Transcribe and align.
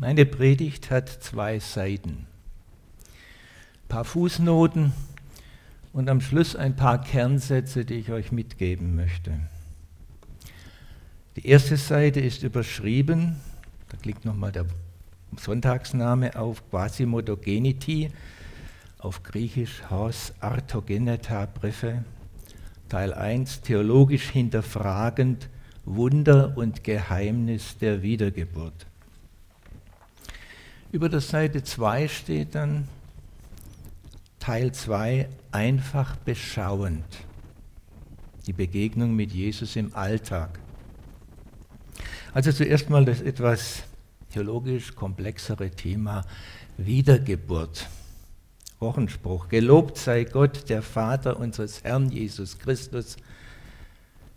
Meine 0.00 0.24
Predigt 0.24 0.90
hat 0.90 1.10
zwei 1.10 1.58
Seiten. 1.58 2.26
Ein 3.04 3.88
paar 3.90 4.06
Fußnoten 4.06 4.94
und 5.92 6.08
am 6.08 6.22
Schluss 6.22 6.56
ein 6.56 6.74
paar 6.74 7.02
Kernsätze, 7.04 7.84
die 7.84 7.96
ich 7.96 8.10
euch 8.10 8.32
mitgeben 8.32 8.96
möchte. 8.96 9.38
Die 11.36 11.46
erste 11.46 11.76
Seite 11.76 12.18
ist 12.18 12.42
überschrieben, 12.42 13.36
da 13.90 13.98
klickt 13.98 14.24
nochmal 14.24 14.52
der 14.52 14.64
Sonntagsname 15.36 16.34
auf 16.34 16.66
Quasimodogenity, 16.70 18.10
auf 19.00 19.22
Griechisch 19.22 19.82
Haus 19.90 20.32
Artogeneta 20.40 21.44
Briefe, 21.44 22.04
Teil 22.88 23.12
1, 23.12 23.60
theologisch 23.60 24.30
hinterfragend 24.30 25.50
Wunder 25.84 26.56
und 26.56 26.84
Geheimnis 26.84 27.76
der 27.76 28.00
Wiedergeburt. 28.00 28.86
Über 30.92 31.08
der 31.08 31.20
Seite 31.20 31.62
2 31.62 32.08
steht 32.08 32.56
dann 32.56 32.88
Teil 34.40 34.72
2 34.72 35.28
einfach 35.52 36.16
beschauend. 36.16 37.04
Die 38.48 38.52
Begegnung 38.52 39.14
mit 39.14 39.30
Jesus 39.30 39.76
im 39.76 39.94
Alltag. 39.94 40.58
Also 42.34 42.50
zuerst 42.50 42.90
mal 42.90 43.04
das 43.04 43.20
etwas 43.20 43.84
theologisch 44.32 44.96
komplexere 44.96 45.70
Thema 45.70 46.24
Wiedergeburt. 46.76 47.86
Wochenspruch. 48.80 49.48
Gelobt 49.48 49.96
sei 49.96 50.24
Gott, 50.24 50.68
der 50.70 50.82
Vater 50.82 51.38
unseres 51.38 51.84
Herrn 51.84 52.10
Jesus 52.10 52.58
Christus, 52.58 53.16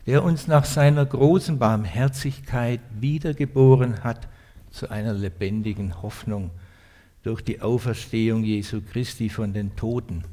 der 0.05 0.23
uns 0.23 0.47
nach 0.47 0.65
seiner 0.65 1.05
großen 1.05 1.57
Barmherzigkeit 1.57 2.81
wiedergeboren 2.99 4.03
hat 4.03 4.27
zu 4.73 4.89
einer 4.89 5.13
lebendigen 5.13 6.01
Hoffnung 6.01 6.51
durch 7.21 7.41
die 7.41 7.61
Auferstehung 7.61 8.43
Jesu 8.43 8.81
Christi 8.81 9.29
von 9.29 9.53
den 9.53 9.75
Toten. 9.75 10.23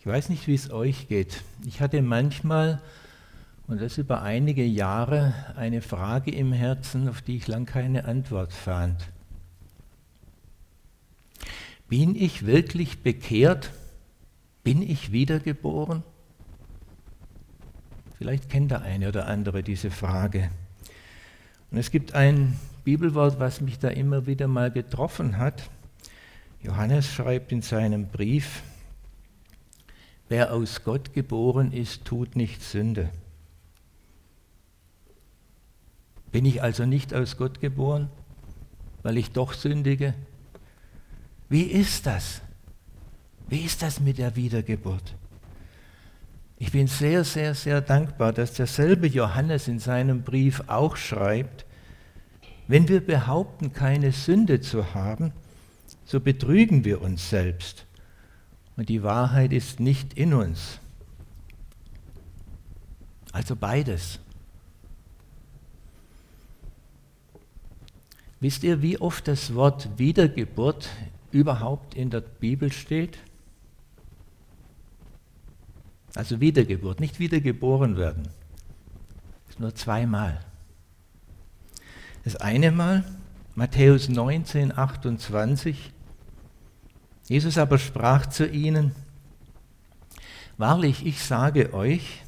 Ich 0.00 0.06
weiß 0.06 0.30
nicht, 0.30 0.48
wie 0.48 0.54
es 0.54 0.72
euch 0.72 1.06
geht. 1.06 1.42
Ich 1.64 1.80
hatte 1.80 2.02
manchmal, 2.02 2.82
und 3.68 3.80
das 3.80 3.98
über 3.98 4.22
einige 4.22 4.64
Jahre, 4.64 5.34
eine 5.54 5.82
Frage 5.82 6.32
im 6.32 6.52
Herzen, 6.52 7.08
auf 7.08 7.22
die 7.22 7.36
ich 7.36 7.46
lang 7.46 7.66
keine 7.66 8.06
Antwort 8.06 8.52
fand. 8.52 9.06
Bin 11.88 12.16
ich 12.16 12.46
wirklich 12.46 13.02
bekehrt? 13.02 13.70
Bin 14.64 14.80
ich 14.82 15.12
wiedergeboren? 15.12 16.02
Vielleicht 18.16 18.48
kennt 18.48 18.70
der 18.70 18.82
eine 18.82 19.08
oder 19.08 19.26
andere 19.26 19.62
diese 19.62 19.90
Frage. 19.90 20.50
Und 21.72 21.78
es 21.78 21.90
gibt 21.90 22.14
ein 22.14 22.58
Bibelwort, 22.84 23.40
was 23.40 23.62
mich 23.62 23.78
da 23.78 23.88
immer 23.88 24.26
wieder 24.26 24.46
mal 24.46 24.70
getroffen 24.70 25.38
hat. 25.38 25.70
Johannes 26.62 27.06
schreibt 27.10 27.50
in 27.50 27.62
seinem 27.62 28.08
Brief, 28.08 28.62
wer 30.28 30.52
aus 30.52 30.84
Gott 30.84 31.14
geboren 31.14 31.72
ist, 31.72 32.04
tut 32.04 32.36
nicht 32.36 32.62
Sünde. 32.62 33.10
Bin 36.30 36.44
ich 36.44 36.62
also 36.62 36.84
nicht 36.84 37.14
aus 37.14 37.38
Gott 37.38 37.60
geboren, 37.60 38.10
weil 39.02 39.16
ich 39.16 39.30
doch 39.32 39.54
sündige? 39.54 40.12
Wie 41.48 41.62
ist 41.62 42.04
das? 42.06 42.42
Wie 43.48 43.60
ist 43.60 43.82
das 43.82 43.98
mit 43.98 44.18
der 44.18 44.36
Wiedergeburt? 44.36 45.14
Ich 46.62 46.70
bin 46.70 46.86
sehr, 46.86 47.24
sehr, 47.24 47.56
sehr 47.56 47.80
dankbar, 47.80 48.32
dass 48.32 48.52
derselbe 48.52 49.08
Johannes 49.08 49.66
in 49.66 49.80
seinem 49.80 50.22
Brief 50.22 50.62
auch 50.68 50.96
schreibt, 50.96 51.66
wenn 52.68 52.86
wir 52.86 53.04
behaupten, 53.04 53.72
keine 53.72 54.12
Sünde 54.12 54.60
zu 54.60 54.94
haben, 54.94 55.32
so 56.04 56.20
betrügen 56.20 56.84
wir 56.84 57.02
uns 57.02 57.28
selbst 57.28 57.84
und 58.76 58.88
die 58.88 59.02
Wahrheit 59.02 59.52
ist 59.52 59.80
nicht 59.80 60.14
in 60.14 60.34
uns. 60.34 60.78
Also 63.32 63.56
beides. 63.56 64.20
Wisst 68.38 68.62
ihr, 68.62 68.80
wie 68.82 69.00
oft 69.00 69.26
das 69.26 69.52
Wort 69.56 69.88
Wiedergeburt 69.98 70.88
überhaupt 71.32 71.94
in 71.96 72.10
der 72.10 72.20
Bibel 72.20 72.70
steht? 72.70 73.18
Also 76.14 76.40
Wiedergeburt, 76.40 77.00
nicht 77.00 77.18
wiedergeboren 77.18 77.96
werden. 77.96 78.28
Nur 79.58 79.74
zweimal. 79.74 80.40
Das 82.24 82.36
eine 82.36 82.70
Mal, 82.70 83.04
Matthäus 83.54 84.08
19, 84.08 84.76
28. 84.76 85.92
Jesus 87.28 87.58
aber 87.58 87.78
sprach 87.78 88.26
zu 88.26 88.46
ihnen, 88.46 88.92
Wahrlich, 90.58 91.06
ich 91.06 91.22
sage 91.22 91.72
euch, 91.74 92.22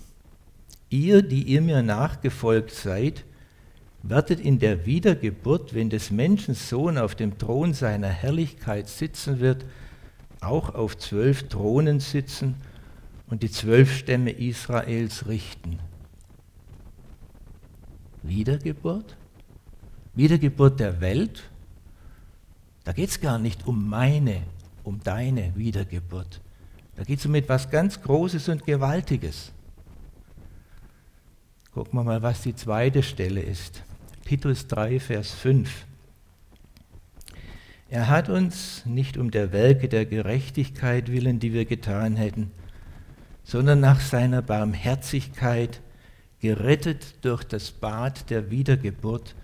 ihr, 0.90 1.22
die 1.22 1.42
ihr 1.42 1.60
mir 1.60 1.82
nachgefolgt 1.82 2.70
seid, 2.70 3.24
werdet 4.02 4.40
in 4.40 4.58
der 4.58 4.86
Wiedergeburt, 4.86 5.74
wenn 5.74 5.90
des 5.90 6.10
Menschen 6.10 6.54
Sohn 6.54 6.98
auf 6.98 7.14
dem 7.14 7.38
Thron 7.38 7.74
seiner 7.74 8.08
Herrlichkeit 8.08 8.88
sitzen 8.88 9.40
wird, 9.40 9.64
auch 10.40 10.74
auf 10.74 10.96
zwölf 10.98 11.48
Thronen 11.48 12.00
sitzen 12.00 12.54
und 13.28 13.42
die 13.42 13.50
zwölf 13.50 13.96
Stämme 13.96 14.30
Israels 14.30 15.26
richten. 15.26 15.78
Wiedergeburt? 18.22 19.16
Wiedergeburt 20.14 20.80
der 20.80 21.00
Welt? 21.00 21.42
Da 22.84 22.92
geht 22.92 23.10
es 23.10 23.20
gar 23.20 23.38
nicht 23.38 23.66
um 23.66 23.88
meine, 23.88 24.42
um 24.82 25.00
deine 25.02 25.54
Wiedergeburt. 25.56 26.40
Da 26.96 27.02
geht 27.02 27.18
es 27.18 27.26
um 27.26 27.34
etwas 27.34 27.70
ganz 27.70 28.00
Großes 28.00 28.48
und 28.48 28.64
Gewaltiges. 28.64 29.52
Gucken 31.72 31.98
wir 31.98 32.04
mal, 32.04 32.22
was 32.22 32.42
die 32.42 32.54
zweite 32.54 33.02
Stelle 33.02 33.40
ist. 33.40 33.82
Titus 34.24 34.68
3, 34.68 35.00
Vers 35.00 35.32
5. 35.32 35.86
Er 37.90 38.08
hat 38.08 38.28
uns 38.28 38.86
nicht 38.86 39.16
um 39.16 39.30
der 39.30 39.52
Werke 39.52 39.88
der 39.88 40.06
Gerechtigkeit 40.06 41.10
willen, 41.10 41.40
die 41.40 41.52
wir 41.52 41.64
getan 41.64 42.16
hätten, 42.16 42.50
sondern 43.44 43.80
nach 43.80 44.00
seiner 44.00 44.42
Barmherzigkeit 44.42 45.80
gerettet 46.40 47.14
durch 47.22 47.44
das 47.44 47.70
Bad 47.70 48.28
der 48.30 48.50
Wiedergeburt 48.50 49.34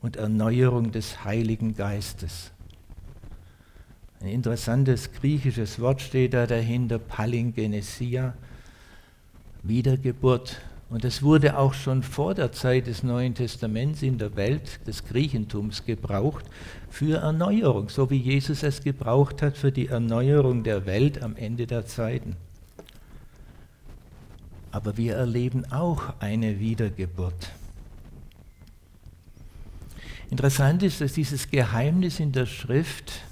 und 0.00 0.16
Erneuerung 0.16 0.92
des 0.92 1.24
Heiligen 1.24 1.74
Geistes. 1.74 2.52
Ein 4.20 4.28
interessantes 4.28 5.12
griechisches 5.12 5.78
Wort 5.78 6.00
steht 6.00 6.34
da 6.34 6.46
dahinter, 6.46 6.98
Palingenesia, 6.98 8.34
Wiedergeburt 9.62 10.60
und 10.90 11.04
es 11.04 11.22
wurde 11.22 11.58
auch 11.58 11.74
schon 11.74 12.02
vor 12.02 12.34
der 12.34 12.50
Zeit 12.50 12.86
des 12.86 13.02
Neuen 13.02 13.34
Testaments 13.34 14.02
in 14.02 14.18
der 14.18 14.34
Welt 14.36 14.80
des 14.86 15.04
Griechentums 15.04 15.84
gebraucht 15.84 16.46
für 16.88 17.18
Erneuerung, 17.18 17.90
so 17.90 18.08
wie 18.10 18.16
Jesus 18.16 18.62
es 18.62 18.82
gebraucht 18.82 19.42
hat 19.42 19.56
für 19.56 19.70
die 19.70 19.88
Erneuerung 19.88 20.64
der 20.64 20.86
Welt 20.86 21.22
am 21.22 21.36
Ende 21.36 21.66
der 21.66 21.86
Zeiten. 21.86 22.36
Aber 24.70 24.96
wir 24.96 25.16
erleben 25.16 25.70
auch 25.72 26.14
eine 26.20 26.58
Wiedergeburt. 26.58 27.52
Interessant 30.30 30.82
ist, 30.82 31.00
dass 31.00 31.14
dieses 31.14 31.50
Geheimnis 31.50 32.20
in 32.20 32.32
der 32.32 32.46
Schrift, 32.46 33.22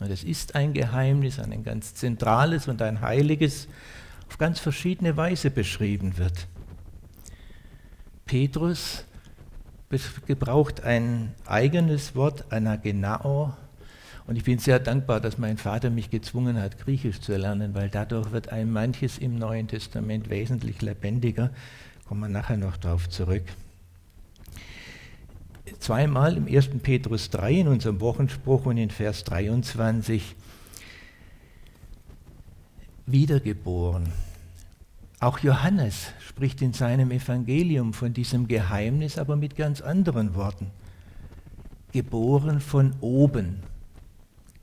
und 0.00 0.10
es 0.10 0.24
ist 0.24 0.54
ein 0.54 0.72
Geheimnis, 0.72 1.38
ein 1.38 1.62
ganz 1.62 1.94
zentrales 1.94 2.66
und 2.66 2.80
ein 2.80 3.02
heiliges, 3.02 3.68
auf 4.28 4.38
ganz 4.38 4.58
verschiedene 4.58 5.16
Weise 5.16 5.50
beschrieben 5.50 6.16
wird. 6.16 6.46
Petrus 8.24 9.04
gebraucht 10.26 10.82
ein 10.82 11.34
eigenes 11.44 12.14
Wort, 12.16 12.50
anagenao. 12.50 13.54
Und 14.26 14.36
ich 14.36 14.44
bin 14.44 14.58
sehr 14.58 14.80
dankbar, 14.80 15.20
dass 15.20 15.38
mein 15.38 15.56
Vater 15.56 15.88
mich 15.88 16.10
gezwungen 16.10 16.60
hat, 16.60 16.78
Griechisch 16.78 17.20
zu 17.20 17.36
lernen, 17.36 17.74
weil 17.74 17.88
dadurch 17.88 18.32
wird 18.32 18.48
ein 18.48 18.72
manches 18.72 19.18
im 19.18 19.38
Neuen 19.38 19.68
Testament 19.68 20.30
wesentlich 20.30 20.82
lebendiger. 20.82 21.50
Kommen 22.08 22.20
wir 22.20 22.28
nachher 22.28 22.56
noch 22.56 22.76
darauf 22.76 23.08
zurück. 23.08 23.44
Zweimal 25.78 26.36
im 26.36 26.46
1. 26.46 26.70
Petrus 26.82 27.30
3 27.30 27.52
in 27.52 27.68
unserem 27.68 28.00
Wochenspruch 28.00 28.66
und 28.66 28.78
in 28.78 28.90
Vers 28.90 29.22
23 29.24 30.34
wiedergeboren. 33.06 34.12
Auch 35.20 35.38
Johannes 35.38 36.08
spricht 36.20 36.60
in 36.62 36.72
seinem 36.72 37.10
Evangelium 37.10 37.92
von 37.92 38.12
diesem 38.12 38.48
Geheimnis, 38.48 39.18
aber 39.18 39.36
mit 39.36 39.56
ganz 39.56 39.80
anderen 39.80 40.34
Worten. 40.34 40.70
Geboren 41.92 42.60
von 42.60 42.94
oben, 43.00 43.62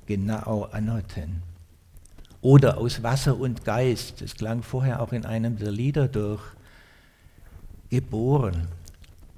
genau 0.06 0.64
anoten. 0.72 1.44
Oder 2.42 2.78
aus 2.78 3.02
Wasser 3.04 3.38
und 3.38 3.64
Geist, 3.64 4.22
das 4.22 4.36
klang 4.36 4.64
vorher 4.64 5.02
auch 5.02 5.14
in 5.14 5.26
einem 5.26 5.58
der 5.58 5.72
Lieder 5.72 6.08
durch. 6.08 6.42
Geboren. 7.90 8.68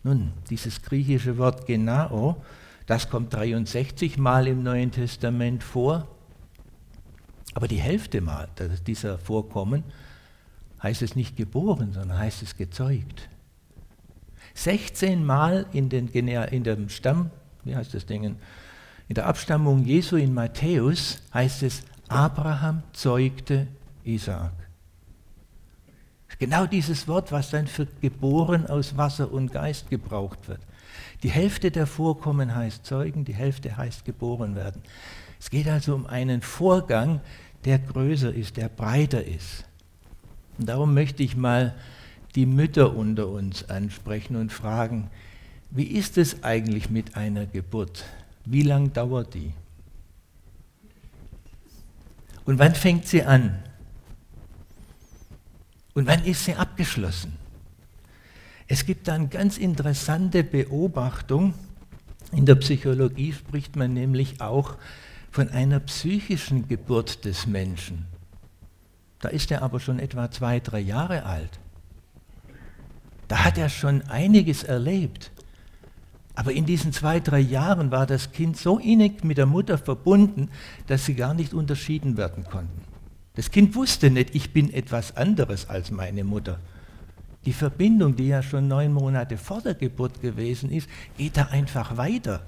Nun, 0.04 0.32
dieses 0.50 0.82
griechische 0.82 1.38
Wort 1.38 1.66
Genao, 1.66 2.38
das 2.88 3.10
kommt 3.10 3.34
63 3.34 4.18
Mal 4.18 4.48
im 4.48 4.64
Neuen 4.64 4.92
Testament 4.92 5.64
vor, 5.64 6.08
aber 7.54 7.68
die 7.68 7.80
Hälfte 7.80 8.22
Mal 8.22 8.48
dieser 8.86 9.18
Vorkommen 9.18 9.84
heißt 10.84 11.02
es 11.02 11.16
nicht 11.16 11.36
geboren, 11.38 11.94
sondern 11.94 12.18
heißt 12.18 12.44
es 12.44 12.56
gezeugt. 12.56 13.30
16 14.54 15.24
Mal 15.24 15.66
in, 15.74 15.90
den, 15.90 16.08
in 16.08 16.64
dem 16.64 16.90
Stamm, 16.90 17.32
wie 17.64 17.76
heißt 17.76 17.94
das 17.94 18.06
Ding, 18.06 18.38
in 19.08 19.16
der 19.16 19.28
Abstammung 19.28 19.84
Jesu 19.86 20.16
in 20.16 20.34
Matthäus 20.34 21.22
heißt 21.34 21.64
es, 21.64 21.84
Abraham 22.08 22.84
zeugte 22.94 23.68
Isaak. 24.04 24.54
Genau 26.38 26.66
dieses 26.66 27.08
Wort, 27.08 27.32
was 27.32 27.50
dann 27.52 27.68
für 27.68 27.88
geboren 28.02 28.68
aus 28.68 28.98
Wasser 28.98 29.32
und 29.32 29.52
Geist 29.52 29.90
gebraucht 29.90 30.48
wird. 30.48 30.60
Die 31.24 31.30
Hälfte 31.30 31.72
der 31.72 31.88
Vorkommen 31.88 32.54
heißt 32.54 32.86
Zeugen, 32.86 33.24
die 33.24 33.34
Hälfte 33.34 33.78
heißt 33.78 34.04
geboren 34.06 34.56
werden. 34.56 34.82
Es 35.40 35.50
geht 35.50 35.68
also 35.68 35.96
um 35.96 36.06
einen 36.08 36.42
Vorgang, 36.42 37.22
der 37.64 37.80
größer 37.80 38.34
ist, 38.34 38.58
der 38.58 38.70
breiter 38.70 39.24
ist. 39.24 39.66
Und 40.58 40.68
darum 40.68 40.94
möchte 40.94 41.24
ich 41.24 41.36
mal 41.36 41.76
die 42.36 42.46
Mütter 42.46 42.96
unter 42.96 43.28
uns 43.28 43.70
ansprechen 43.70 44.36
und 44.36 44.52
fragen, 44.52 45.10
wie 45.72 45.86
ist 45.86 46.18
es 46.18 46.44
eigentlich 46.44 46.90
mit 46.90 47.16
einer 47.16 47.46
Geburt? 47.46 48.04
Wie 48.46 48.62
lang 48.62 48.94
dauert 48.94 49.34
die? 49.34 49.54
Und 52.46 52.60
wann 52.60 52.76
fängt 52.76 53.08
sie 53.08 53.24
an? 53.24 53.64
Und 55.94 56.08
wann 56.08 56.24
ist 56.26 56.46
sie 56.46 56.54
abgeschlossen? 56.54 57.34
Es 58.68 58.86
gibt 58.86 59.08
da 59.08 59.14
eine 59.14 59.28
ganz 59.28 59.58
interessante 59.58 60.44
Beobachtung. 60.44 61.54
In 62.32 62.46
der 62.46 62.56
Psychologie 62.56 63.34
spricht 63.34 63.76
man 63.76 63.94
nämlich 63.94 64.42
auch 64.42 64.76
von 65.32 65.50
einer 65.50 65.80
psychischen 65.82 66.68
Geburt 66.68 67.26
des 67.26 67.48
Menschen. 67.48 68.06
Da 69.20 69.30
ist 69.30 69.52
er 69.52 69.62
aber 69.62 69.80
schon 69.80 70.00
etwa 70.00 70.30
zwei, 70.30 70.60
drei 70.60 70.80
Jahre 70.80 71.26
alt. 71.26 71.60
Da 73.28 73.44
hat 73.44 73.58
er 73.58 73.70
schon 73.70 74.04
einiges 74.04 74.64
erlebt. 74.64 75.32
Aber 76.36 76.52
in 76.52 76.66
diesen 76.66 76.92
zwei, 76.92 77.20
drei 77.20 77.40
Jahren 77.40 77.92
war 77.92 78.06
das 78.06 78.32
Kind 78.32 78.58
so 78.58 78.78
innig 78.78 79.24
mit 79.24 79.38
der 79.38 79.46
Mutter 79.46 79.78
verbunden, 79.78 80.50
dass 80.88 81.06
sie 81.06 81.16
gar 81.16 81.34
nicht 81.34 81.54
unterschieden 81.54 82.18
werden 82.18 82.44
konnten. 82.44 82.82
Das 83.36 83.52
Kind 83.52 83.76
wusste 83.76 84.12
nicht, 84.12 84.36
ich 84.36 84.52
bin 84.52 84.74
etwas 84.74 85.16
anderes 85.16 85.70
als 85.70 85.92
meine 85.92 86.24
Mutter. 86.24 86.60
Die 87.46 87.54
Verbindung, 87.54 88.16
die 88.16 88.28
ja 88.28 88.42
schon 88.42 88.68
neun 88.68 88.92
Monate 88.92 89.38
vor 89.38 89.62
der 89.62 89.76
Geburt 89.76 90.22
gewesen 90.22 90.72
ist, 90.72 90.90
geht 91.18 91.38
da 91.38 91.46
einfach 91.46 91.96
weiter. 91.98 92.42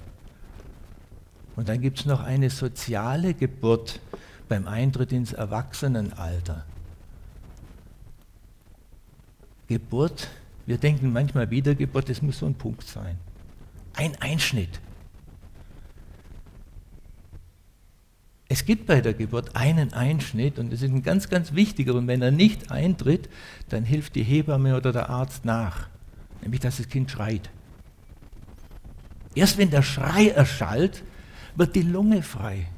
Und 1.56 1.68
dann 1.68 1.80
gibt 1.80 2.00
es 2.00 2.06
noch 2.06 2.22
eine 2.22 2.50
soziale 2.50 3.34
Geburt 3.34 4.00
beim 4.48 4.66
Eintritt 4.66 5.12
ins 5.12 5.32
Erwachsenenalter. 5.32 6.64
Geburt 9.66 10.28
wir 10.68 10.76
denken 10.76 11.14
manchmal 11.14 11.50
Wiedergeburt, 11.50 12.10
das 12.10 12.20
muss 12.20 12.40
so 12.40 12.46
ein 12.46 12.52
Punkt 12.52 12.86
sein. 12.86 13.16
Ein 13.98 14.14
Einschnitt. 14.20 14.80
Es 18.48 18.64
gibt 18.64 18.86
bei 18.86 19.00
der 19.00 19.12
Geburt 19.12 19.56
einen 19.56 19.92
Einschnitt 19.92 20.60
und 20.60 20.72
das 20.72 20.82
ist 20.82 20.90
ein 20.92 21.02
ganz, 21.02 21.28
ganz 21.28 21.52
wichtiger. 21.54 21.96
Und 21.96 22.06
wenn 22.06 22.22
er 22.22 22.30
nicht 22.30 22.70
eintritt, 22.70 23.28
dann 23.70 23.84
hilft 23.84 24.14
die 24.14 24.22
Hebamme 24.22 24.76
oder 24.76 24.92
der 24.92 25.10
Arzt 25.10 25.44
nach. 25.44 25.88
Nämlich, 26.42 26.60
dass 26.60 26.76
das 26.76 26.88
Kind 26.88 27.10
schreit. 27.10 27.50
Erst 29.34 29.58
wenn 29.58 29.70
der 29.70 29.82
Schrei 29.82 30.28
erschallt, 30.28 31.02
wird 31.56 31.74
die 31.74 31.82
Lunge 31.82 32.22
frei. 32.22 32.68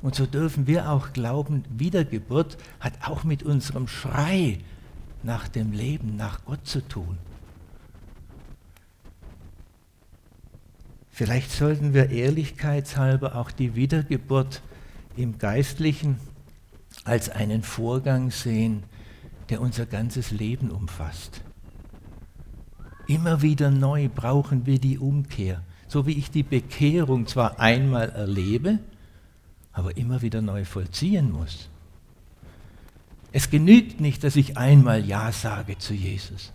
Und 0.00 0.14
so 0.14 0.24
dürfen 0.24 0.66
wir 0.66 0.90
auch 0.90 1.12
glauben, 1.12 1.64
Wiedergeburt 1.68 2.56
hat 2.80 2.94
auch 3.02 3.24
mit 3.24 3.42
unserem 3.42 3.88
Schrei 3.88 4.60
nach 5.22 5.48
dem 5.48 5.72
Leben, 5.72 6.16
nach 6.16 6.46
Gott 6.46 6.66
zu 6.66 6.80
tun. 6.80 7.18
Vielleicht 11.18 11.50
sollten 11.50 11.94
wir 11.94 12.10
ehrlichkeitshalber 12.10 13.34
auch 13.34 13.50
die 13.50 13.74
Wiedergeburt 13.74 14.62
im 15.16 15.36
Geistlichen 15.36 16.20
als 17.02 17.28
einen 17.28 17.64
Vorgang 17.64 18.30
sehen, 18.30 18.84
der 19.48 19.60
unser 19.60 19.84
ganzes 19.84 20.30
Leben 20.30 20.70
umfasst. 20.70 21.40
Immer 23.08 23.42
wieder 23.42 23.72
neu 23.72 24.08
brauchen 24.08 24.64
wir 24.64 24.78
die 24.78 24.96
Umkehr, 24.96 25.64
so 25.88 26.06
wie 26.06 26.12
ich 26.12 26.30
die 26.30 26.44
Bekehrung 26.44 27.26
zwar 27.26 27.58
einmal 27.58 28.10
erlebe, 28.10 28.78
aber 29.72 29.96
immer 29.96 30.22
wieder 30.22 30.40
neu 30.40 30.64
vollziehen 30.64 31.32
muss. 31.32 31.68
Es 33.32 33.50
genügt 33.50 34.00
nicht, 34.00 34.22
dass 34.22 34.36
ich 34.36 34.56
einmal 34.56 35.04
Ja 35.04 35.32
sage 35.32 35.78
zu 35.78 35.94
Jesus. 35.94 36.52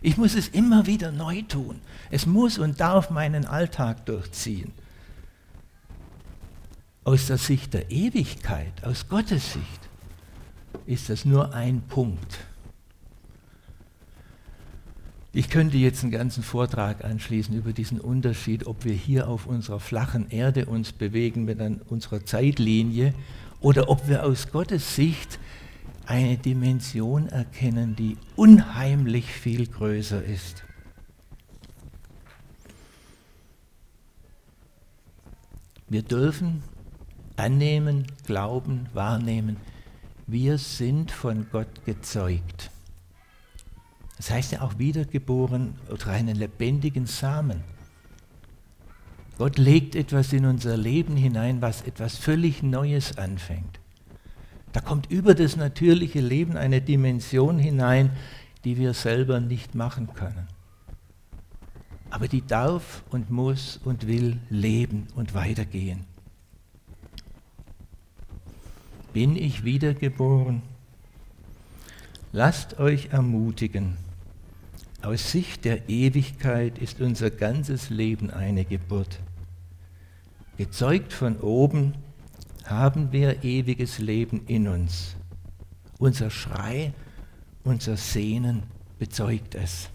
Ich 0.00 0.16
muss 0.16 0.34
es 0.34 0.48
immer 0.48 0.86
wieder 0.86 1.10
neu 1.10 1.42
tun. 1.42 1.80
Es 2.10 2.26
muss 2.26 2.58
und 2.58 2.80
darf 2.80 3.10
meinen 3.10 3.44
Alltag 3.44 4.06
durchziehen. 4.06 4.72
Aus 7.04 7.26
der 7.26 7.38
Sicht 7.38 7.74
der 7.74 7.90
Ewigkeit, 7.90 8.84
aus 8.84 9.08
Gottes 9.08 9.54
Sicht, 9.54 9.88
ist 10.86 11.08
das 11.08 11.24
nur 11.24 11.54
ein 11.54 11.82
Punkt. 11.82 12.38
Ich 15.32 15.50
könnte 15.50 15.76
jetzt 15.76 16.02
einen 16.02 16.12
ganzen 16.12 16.42
Vortrag 16.42 17.04
anschließen 17.04 17.54
über 17.54 17.72
diesen 17.72 18.00
Unterschied, 18.00 18.66
ob 18.66 18.84
wir 18.84 18.94
hier 18.94 19.28
auf 19.28 19.46
unserer 19.46 19.78
flachen 19.78 20.30
Erde 20.30 20.66
uns 20.66 20.92
bewegen 20.92 21.44
mit 21.44 21.60
unserer 21.88 22.24
Zeitlinie 22.24 23.14
oder 23.60 23.88
ob 23.88 24.08
wir 24.08 24.24
aus 24.24 24.50
Gottes 24.50 24.96
Sicht 24.96 25.38
eine 26.08 26.38
Dimension 26.38 27.28
erkennen, 27.28 27.94
die 27.94 28.16
unheimlich 28.34 29.26
viel 29.26 29.66
größer 29.66 30.24
ist. 30.24 30.64
Wir 35.86 36.02
dürfen 36.02 36.62
annehmen, 37.36 38.06
glauben, 38.26 38.86
wahrnehmen, 38.94 39.58
wir 40.26 40.56
sind 40.56 41.10
von 41.10 41.46
Gott 41.50 41.84
gezeugt. 41.84 42.70
Das 44.16 44.30
heißt 44.30 44.52
ja 44.52 44.62
auch 44.62 44.78
wiedergeboren 44.78 45.74
oder 45.90 46.08
einen 46.08 46.36
lebendigen 46.36 47.06
Samen. 47.06 47.62
Gott 49.36 49.58
legt 49.58 49.94
etwas 49.94 50.32
in 50.32 50.46
unser 50.46 50.76
Leben 50.78 51.16
hinein, 51.16 51.60
was 51.60 51.82
etwas 51.82 52.16
völlig 52.16 52.62
Neues 52.62 53.18
anfängt. 53.18 53.78
Da 54.78 54.84
kommt 54.84 55.10
über 55.10 55.34
das 55.34 55.56
natürliche 55.56 56.20
Leben 56.20 56.56
eine 56.56 56.80
Dimension 56.80 57.58
hinein, 57.58 58.10
die 58.62 58.78
wir 58.78 58.94
selber 58.94 59.40
nicht 59.40 59.74
machen 59.74 60.14
können. 60.14 60.46
Aber 62.10 62.28
die 62.28 62.46
darf 62.46 63.02
und 63.10 63.28
muss 63.28 63.80
und 63.84 64.06
will 64.06 64.38
leben 64.50 65.08
und 65.16 65.34
weitergehen. 65.34 66.04
Bin 69.12 69.34
ich 69.34 69.64
wiedergeboren? 69.64 70.62
Lasst 72.30 72.78
euch 72.78 73.08
ermutigen. 73.10 73.96
Aus 75.02 75.32
Sicht 75.32 75.64
der 75.64 75.88
Ewigkeit 75.88 76.78
ist 76.78 77.00
unser 77.00 77.30
ganzes 77.30 77.90
Leben 77.90 78.30
eine 78.30 78.64
Geburt. 78.64 79.18
Gezeugt 80.56 81.12
von 81.12 81.36
oben 81.40 81.94
haben 82.68 83.12
wir 83.12 83.44
ewiges 83.44 83.98
Leben 83.98 84.42
in 84.46 84.68
uns. 84.68 85.16
Unser 85.98 86.30
Schrei, 86.30 86.92
unser 87.64 87.96
Sehnen 87.96 88.62
bezeugt 88.98 89.54
es. 89.54 89.88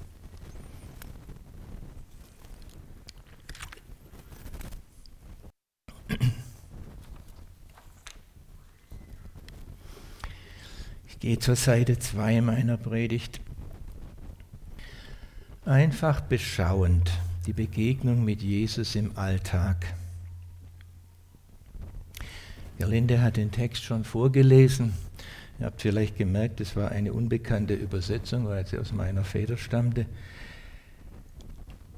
Ich 11.08 11.20
gehe 11.20 11.40
zur 11.40 11.56
Seite 11.56 11.98
2 11.98 12.42
meiner 12.42 12.78
Predigt. 12.78 13.40
Einfach 15.64 16.20
beschauend 16.22 17.12
die 17.46 17.54
Begegnung 17.54 18.26
mit 18.26 18.42
Jesus 18.42 18.96
im 18.96 19.18
Alltag. 19.18 19.94
Gerlinde 22.78 23.22
hat 23.22 23.38
den 23.38 23.52
Text 23.52 23.84
schon 23.84 24.04
vorgelesen. 24.04 24.94
Ihr 25.60 25.68
habt 25.68 25.82
vielleicht 25.82 26.18
gemerkt, 26.18 26.60
es 26.62 26.76
war 26.76 26.92
eine 26.92 27.14
unbekannte 27.14 27.74
Übersetzung, 27.76 28.48
weil 28.48 28.66
sie 28.66 28.80
aus 28.80 28.92
meiner 28.92 29.24
Feder 29.24 29.58
stammte. 29.58 30.06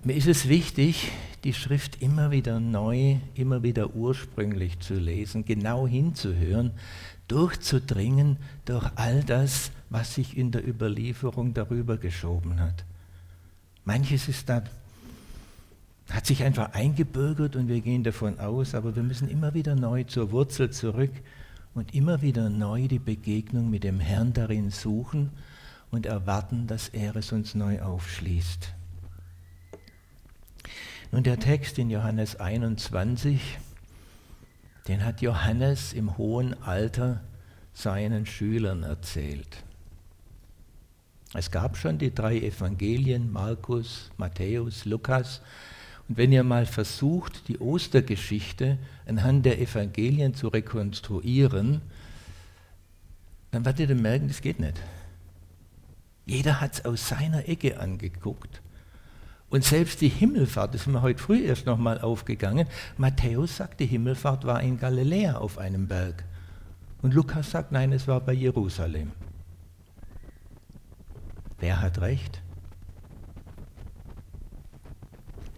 Mir 0.04 0.16
ist 0.16 0.28
es 0.28 0.48
wichtig, 0.48 1.12
die 1.44 1.54
Schrift 1.54 2.02
immer 2.02 2.30
wieder 2.30 2.60
neu, 2.60 3.18
immer 3.34 3.64
wieder 3.64 3.96
ursprünglich 3.96 4.80
zu 4.80 4.96
lesen, 4.96 5.46
genau 5.46 5.88
hinzuhören, 5.88 6.72
durchzudringen 7.28 8.38
durch 8.66 8.88
all 8.96 9.24
das, 9.24 9.72
was 9.90 10.14
sich 10.14 10.38
in 10.38 10.52
der 10.52 10.68
Überlieferung 10.68 11.54
darüber 11.54 11.98
geschoben 11.98 12.60
hat. 12.60 12.86
Manches 13.84 14.28
ist 14.28 14.50
da, 14.50 14.64
hat 16.10 16.26
sich 16.26 16.44
einfach 16.44 16.74
eingebürgert 16.74 17.56
und 17.56 17.68
wir 17.68 17.82
gehen 17.82 18.04
davon 18.04 18.40
aus, 18.40 18.76
aber 18.76 18.96
wir 18.96 19.04
müssen 19.04 19.28
immer 19.28 19.54
wieder 19.54 19.76
neu 19.76 20.04
zur 20.04 20.32
Wurzel 20.32 20.70
zurück 20.70 21.12
und 21.74 21.94
immer 21.94 22.22
wieder 22.22 22.50
neu 22.50 22.88
die 22.88 23.00
Begegnung 23.00 23.70
mit 23.70 23.84
dem 23.84 24.00
Herrn 24.00 24.34
darin 24.34 24.70
suchen 24.70 25.32
und 25.92 26.06
erwarten, 26.06 26.68
dass 26.68 26.90
er 26.90 27.16
es 27.16 27.32
uns 27.32 27.56
neu 27.56 27.82
aufschließt. 27.82 28.74
Nun 31.12 31.24
der 31.24 31.40
Text 31.40 31.80
in 31.80 31.90
Johannes 31.90 32.36
21, 32.36 33.58
den 34.88 35.04
hat 35.04 35.22
Johannes 35.22 35.94
im 35.94 36.18
hohen 36.18 36.62
Alter 36.64 37.22
seinen 37.74 38.26
Schülern 38.26 38.84
erzählt. 38.84 39.64
Es 41.34 41.52
gab 41.52 41.76
schon 41.76 41.98
die 41.98 42.14
drei 42.14 42.40
Evangelien, 42.40 43.32
Markus, 43.32 44.10
Matthäus, 44.18 44.86
Lukas. 44.86 45.42
Und 46.08 46.18
wenn 46.18 46.32
ihr 46.32 46.44
mal 46.44 46.66
versucht, 46.66 47.48
die 47.48 47.60
Ostergeschichte 47.60 48.78
anhand 49.06 49.46
der 49.46 49.60
Evangelien 49.60 50.36
zu 50.36 50.48
rekonstruieren, 50.48 51.82
dann 53.52 53.66
werdet 53.66 53.90
ihr 53.90 53.96
merken, 53.96 54.28
das 54.28 54.42
geht 54.42 54.60
nicht. 54.60 54.80
Jeder 56.26 56.60
hat 56.62 56.74
es 56.74 56.86
aus 56.86 57.08
seiner 57.08 57.48
Ecke 57.48 57.80
angeguckt. 57.80 58.62
Und 59.50 59.64
selbst 59.64 60.02
die 60.02 60.10
Himmelfahrt, 60.10 60.74
das 60.74 60.82
ist 60.82 60.88
mir 60.88 61.02
heute 61.02 61.22
früh 61.22 61.46
erst 61.46 61.66
nochmal 61.66 62.02
aufgegangen, 62.02 62.68
Matthäus 62.98 63.58
sagt, 63.58 63.80
die 63.80 63.86
Himmelfahrt 63.86 64.44
war 64.44 64.62
in 64.62 64.80
Galiläa 64.80 65.38
auf 65.38 65.58
einem 65.58 65.88
Berg. 65.88 66.24
Und 67.02 67.14
Lukas 67.14 67.52
sagt, 67.52 67.72
nein, 67.72 67.92
es 67.92 68.08
war 68.08 68.20
bei 68.20 68.34
Jerusalem. 68.34 69.12
Wer 71.60 71.82
hat 71.82 72.02
recht? 72.02 72.42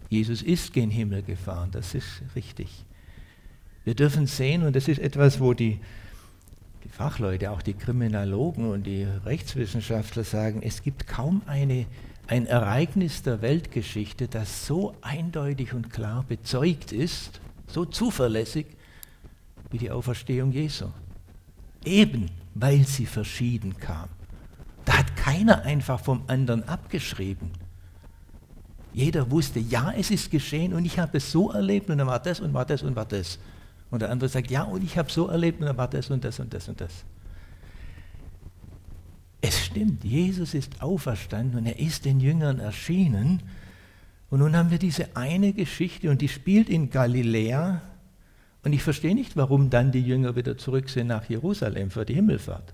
Jesus 0.09 0.41
ist 0.41 0.73
gen 0.73 0.89
Himmel 0.89 1.21
gefahren, 1.23 1.69
das 1.71 1.93
ist 1.93 2.23
richtig. 2.35 2.85
Wir 3.83 3.95
dürfen 3.95 4.27
sehen, 4.27 4.63
und 4.63 4.75
das 4.75 4.87
ist 4.87 4.99
etwas, 4.99 5.39
wo 5.39 5.53
die, 5.53 5.79
die 6.83 6.89
Fachleute, 6.89 7.51
auch 7.51 7.61
die 7.61 7.73
Kriminologen 7.73 8.69
und 8.69 8.83
die 8.83 9.03
Rechtswissenschaftler 9.03 10.23
sagen, 10.23 10.61
es 10.61 10.81
gibt 10.81 11.07
kaum 11.07 11.41
eine, 11.45 11.85
ein 12.27 12.45
Ereignis 12.45 13.23
der 13.23 13.41
Weltgeschichte, 13.41 14.27
das 14.27 14.65
so 14.65 14.95
eindeutig 15.01 15.73
und 15.73 15.91
klar 15.91 16.25
bezeugt 16.27 16.91
ist, 16.91 17.39
so 17.67 17.85
zuverlässig 17.85 18.67
wie 19.71 19.77
die 19.77 19.91
Auferstehung 19.91 20.51
Jesu. 20.51 20.87
Eben 21.85 22.29
weil 22.59 22.85
sie 22.85 23.05
verschieden 23.05 23.77
kam. 23.77 24.09
Da 24.85 24.97
hat 24.99 25.15
keiner 25.15 25.63
einfach 25.63 25.99
vom 25.99 26.23
anderen 26.27 26.67
abgeschrieben. 26.67 27.51
Jeder 28.97 29.29
wusste, 29.29 29.59
ja, 29.59 29.93
es 29.95 30.09
ist 30.09 30.31
geschehen 30.31 30.73
und 30.73 30.83
ich 30.83 30.97
habe 30.97 31.19
es 31.19 31.31
so 31.31 31.51
erlebt 31.51 31.87
und 31.91 31.99
dann 31.99 32.07
war 32.07 32.19
das 32.19 32.39
und 32.39 32.55
war 32.55 32.65
das 32.65 32.81
und 32.81 32.95
war 32.95 33.05
das. 33.05 33.37
Und 33.91 34.01
der 34.01 34.09
andere 34.09 34.27
sagt, 34.27 34.49
ja, 34.49 34.63
und 34.63 34.83
ich 34.83 34.97
habe 34.97 35.11
so 35.11 35.27
erlebt 35.27 35.59
und 35.59 35.67
dann 35.67 35.77
war 35.77 35.87
das 35.87 36.09
und 36.09 36.23
das 36.23 36.39
und 36.39 36.51
das 36.51 36.67
und 36.67 36.81
das. 36.81 37.05
Es 39.39 39.63
stimmt, 39.63 40.03
Jesus 40.03 40.55
ist 40.55 40.81
auferstanden 40.81 41.59
und 41.59 41.67
er 41.67 41.77
ist 41.77 42.05
den 42.05 42.19
Jüngern 42.19 42.57
erschienen. 42.57 43.43
Und 44.31 44.39
nun 44.39 44.55
haben 44.55 44.71
wir 44.71 44.79
diese 44.79 45.15
eine 45.15 45.53
Geschichte 45.53 46.09
und 46.09 46.23
die 46.23 46.27
spielt 46.27 46.67
in 46.67 46.89
Galiläa. 46.89 47.83
Und 48.63 48.73
ich 48.73 48.81
verstehe 48.81 49.13
nicht, 49.13 49.37
warum 49.37 49.69
dann 49.69 49.91
die 49.91 50.01
Jünger 50.01 50.35
wieder 50.35 50.57
zurück 50.57 50.89
sind 50.89 51.05
nach 51.05 51.29
Jerusalem 51.29 51.91
für 51.91 52.03
die 52.03 52.15
Himmelfahrt. 52.15 52.73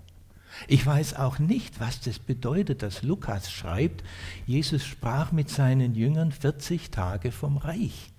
Ich 0.68 0.86
weiß 0.86 1.16
auch 1.16 1.40
nicht, 1.40 1.80
was 1.80 2.02
das 2.02 2.20
bedeutet, 2.20 2.84
dass 2.84 3.04
Lukas 3.04 3.52
schreibt, 3.52 4.04
Jesus 4.46 4.86
sprach 4.86 5.32
mit 5.32 5.50
seinen 5.50 5.96
Jüngern 5.96 6.32
40 6.32 6.92
Tage 6.92 7.32
vom 7.32 7.58
Reich. 7.58 8.12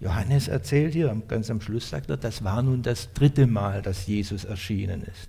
Johannes 0.00 0.48
erzählt 0.48 0.92
hier, 0.92 1.14
ganz 1.26 1.50
am 1.50 1.60
Schluss 1.60 1.88
sagt 1.88 2.10
er, 2.10 2.16
das 2.16 2.44
war 2.44 2.62
nun 2.62 2.82
das 2.82 3.12
dritte 3.14 3.46
Mal, 3.46 3.82
dass 3.82 4.06
Jesus 4.06 4.44
erschienen 4.44 5.02
ist. 5.02 5.28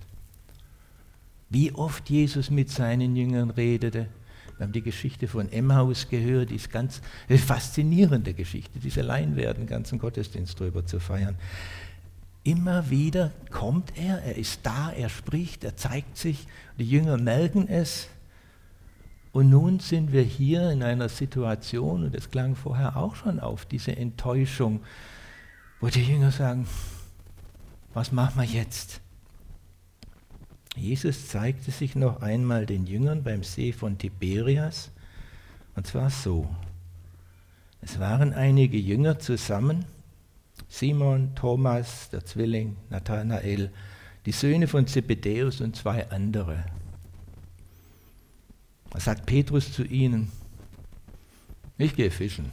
Wie 1.49 1.71
oft 1.73 2.09
Jesus 2.09 2.49
mit 2.49 2.69
seinen 2.69 3.15
Jüngern 3.15 3.49
redete. 3.51 4.07
Wir 4.57 4.65
haben 4.65 4.73
die 4.73 4.81
Geschichte 4.81 5.27
von 5.27 5.51
Emmaus 5.51 6.09
gehört, 6.09 6.49
die 6.49 6.55
ist 6.55 6.71
ganz 6.71 7.01
eine 7.29 7.37
faszinierende 7.37 8.33
Geschichte, 8.33 8.79
diese 8.79 9.01
Leinwerden, 9.01 9.67
ganzen 9.67 9.99
Gottesdienst 9.99 10.59
darüber 10.59 10.85
zu 10.85 10.99
feiern. 10.99 11.35
Immer 12.47 12.89
wieder 12.89 13.31
kommt 13.51 13.97
er, 13.97 14.23
er 14.23 14.37
ist 14.37 14.61
da, 14.63 14.89
er 14.89 15.09
spricht, 15.09 15.65
er 15.65 15.75
zeigt 15.75 16.15
sich, 16.15 16.47
die 16.79 16.89
Jünger 16.89 17.17
melden 17.17 17.67
es. 17.67 18.07
Und 19.33 19.49
nun 19.49 19.81
sind 19.81 20.13
wir 20.13 20.21
hier 20.21 20.71
in 20.71 20.81
einer 20.81 21.09
Situation, 21.09 22.05
und 22.05 22.15
es 22.15 22.31
klang 22.31 22.55
vorher 22.55 22.95
auch 22.95 23.17
schon 23.17 23.41
auf, 23.41 23.65
diese 23.65 23.97
Enttäuschung, 23.97 24.79
wo 25.81 25.89
die 25.89 26.05
Jünger 26.05 26.31
sagen, 26.31 26.65
was 27.93 28.13
machen 28.13 28.39
wir 28.39 28.47
jetzt? 28.47 29.01
Jesus 30.77 31.27
zeigte 31.27 31.71
sich 31.71 31.97
noch 31.97 32.21
einmal 32.21 32.65
den 32.65 32.87
Jüngern 32.87 33.23
beim 33.23 33.43
See 33.43 33.73
von 33.73 33.97
Tiberias, 33.97 34.89
und 35.75 35.85
zwar 35.85 36.09
so. 36.09 36.47
Es 37.81 37.99
waren 37.99 38.31
einige 38.31 38.77
Jünger 38.77 39.19
zusammen, 39.19 39.83
Simon, 40.67 41.33
Thomas, 41.35 42.09
der 42.09 42.25
Zwilling, 42.25 42.75
Nathanael, 42.89 43.71
die 44.25 44.31
Söhne 44.31 44.67
von 44.67 44.87
Zebedäus 44.87 45.61
und 45.61 45.75
zwei 45.75 46.09
andere. 46.09 46.65
Da 48.89 48.99
sagt 48.99 49.25
Petrus 49.25 49.71
zu 49.71 49.83
ihnen, 49.83 50.31
ich 51.77 51.95
gehe 51.95 52.11
fischen. 52.11 52.51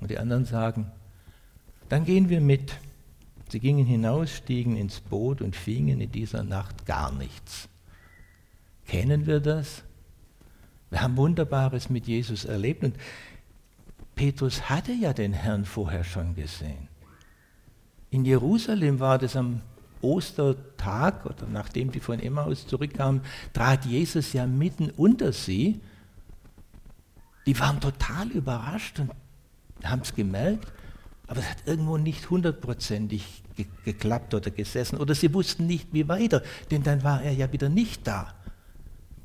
Und 0.00 0.10
die 0.10 0.18
anderen 0.18 0.44
sagen, 0.44 0.90
dann 1.88 2.04
gehen 2.04 2.28
wir 2.28 2.40
mit. 2.40 2.74
Sie 3.48 3.60
gingen 3.60 3.86
hinaus, 3.86 4.30
stiegen 4.36 4.76
ins 4.76 5.00
Boot 5.00 5.40
und 5.40 5.56
fingen 5.56 6.00
in 6.00 6.12
dieser 6.12 6.44
Nacht 6.44 6.84
gar 6.84 7.12
nichts. 7.12 7.68
Kennen 8.86 9.26
wir 9.26 9.40
das? 9.40 9.82
Wir 10.90 11.02
haben 11.02 11.16
Wunderbares 11.16 11.90
mit 11.90 12.06
Jesus 12.06 12.44
erlebt 12.44 12.84
und 12.84 12.96
Petrus 14.18 14.68
hatte 14.68 14.90
ja 14.90 15.12
den 15.12 15.32
Herrn 15.32 15.64
vorher 15.64 16.02
schon 16.02 16.34
gesehen. 16.34 16.88
In 18.10 18.24
Jerusalem 18.24 18.98
war 18.98 19.16
das 19.16 19.36
am 19.36 19.60
Ostertag 20.02 21.24
oder 21.24 21.46
nachdem 21.46 21.92
die 21.92 22.00
von 22.00 22.18
Emmaus 22.18 22.66
zurückkamen, 22.66 23.20
trat 23.52 23.84
Jesus 23.84 24.32
ja 24.32 24.44
mitten 24.44 24.90
unter 24.90 25.32
sie. 25.32 25.80
Die 27.46 27.56
waren 27.60 27.80
total 27.80 28.26
überrascht 28.30 28.98
und 28.98 29.12
haben 29.84 30.02
es 30.02 30.12
gemerkt. 30.12 30.72
Aber 31.28 31.38
es 31.38 31.48
hat 31.48 31.58
irgendwo 31.66 31.96
nicht 31.96 32.28
hundertprozentig 32.28 33.44
ge 33.54 33.66
geklappt 33.84 34.34
oder 34.34 34.50
gesessen. 34.50 34.98
Oder 34.98 35.14
sie 35.14 35.32
wussten 35.32 35.68
nicht, 35.68 35.92
wie 35.92 36.08
weiter, 36.08 36.42
denn 36.72 36.82
dann 36.82 37.04
war 37.04 37.22
er 37.22 37.34
ja 37.34 37.52
wieder 37.52 37.68
nicht 37.68 38.04
da. 38.04 38.34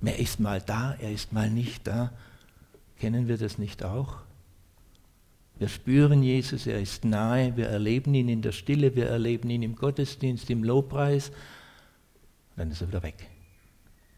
Er 0.06 0.20
ist 0.20 0.40
mal 0.40 0.62
da, 0.62 0.94
er 1.00 1.12
ist 1.12 1.34
mal 1.34 1.50
nicht 1.50 1.88
da. 1.88 2.12
Kennen 3.00 3.28
wir 3.28 3.40
das 3.40 3.58
nicht 3.58 3.84
auch? 3.84 4.22
Wir 5.60 5.68
spüren 5.68 6.24
Jesus, 6.24 6.68
er 6.68 6.82
ist 6.82 7.06
nahe, 7.06 7.56
wir 7.56 7.68
erleben 7.68 8.14
ihn 8.14 8.28
in 8.28 8.42
der 8.42 8.52
Stille, 8.52 8.96
wir 8.96 9.08
erleben 9.08 9.50
ihn 9.50 9.64
im 9.64 9.76
Gottesdienst, 9.76 10.50
im 10.50 10.64
Lobpreis. 10.64 11.32
Dann 12.56 12.72
ist 12.72 12.82
er 12.82 12.88
wieder 12.88 13.04
weg 13.04 13.30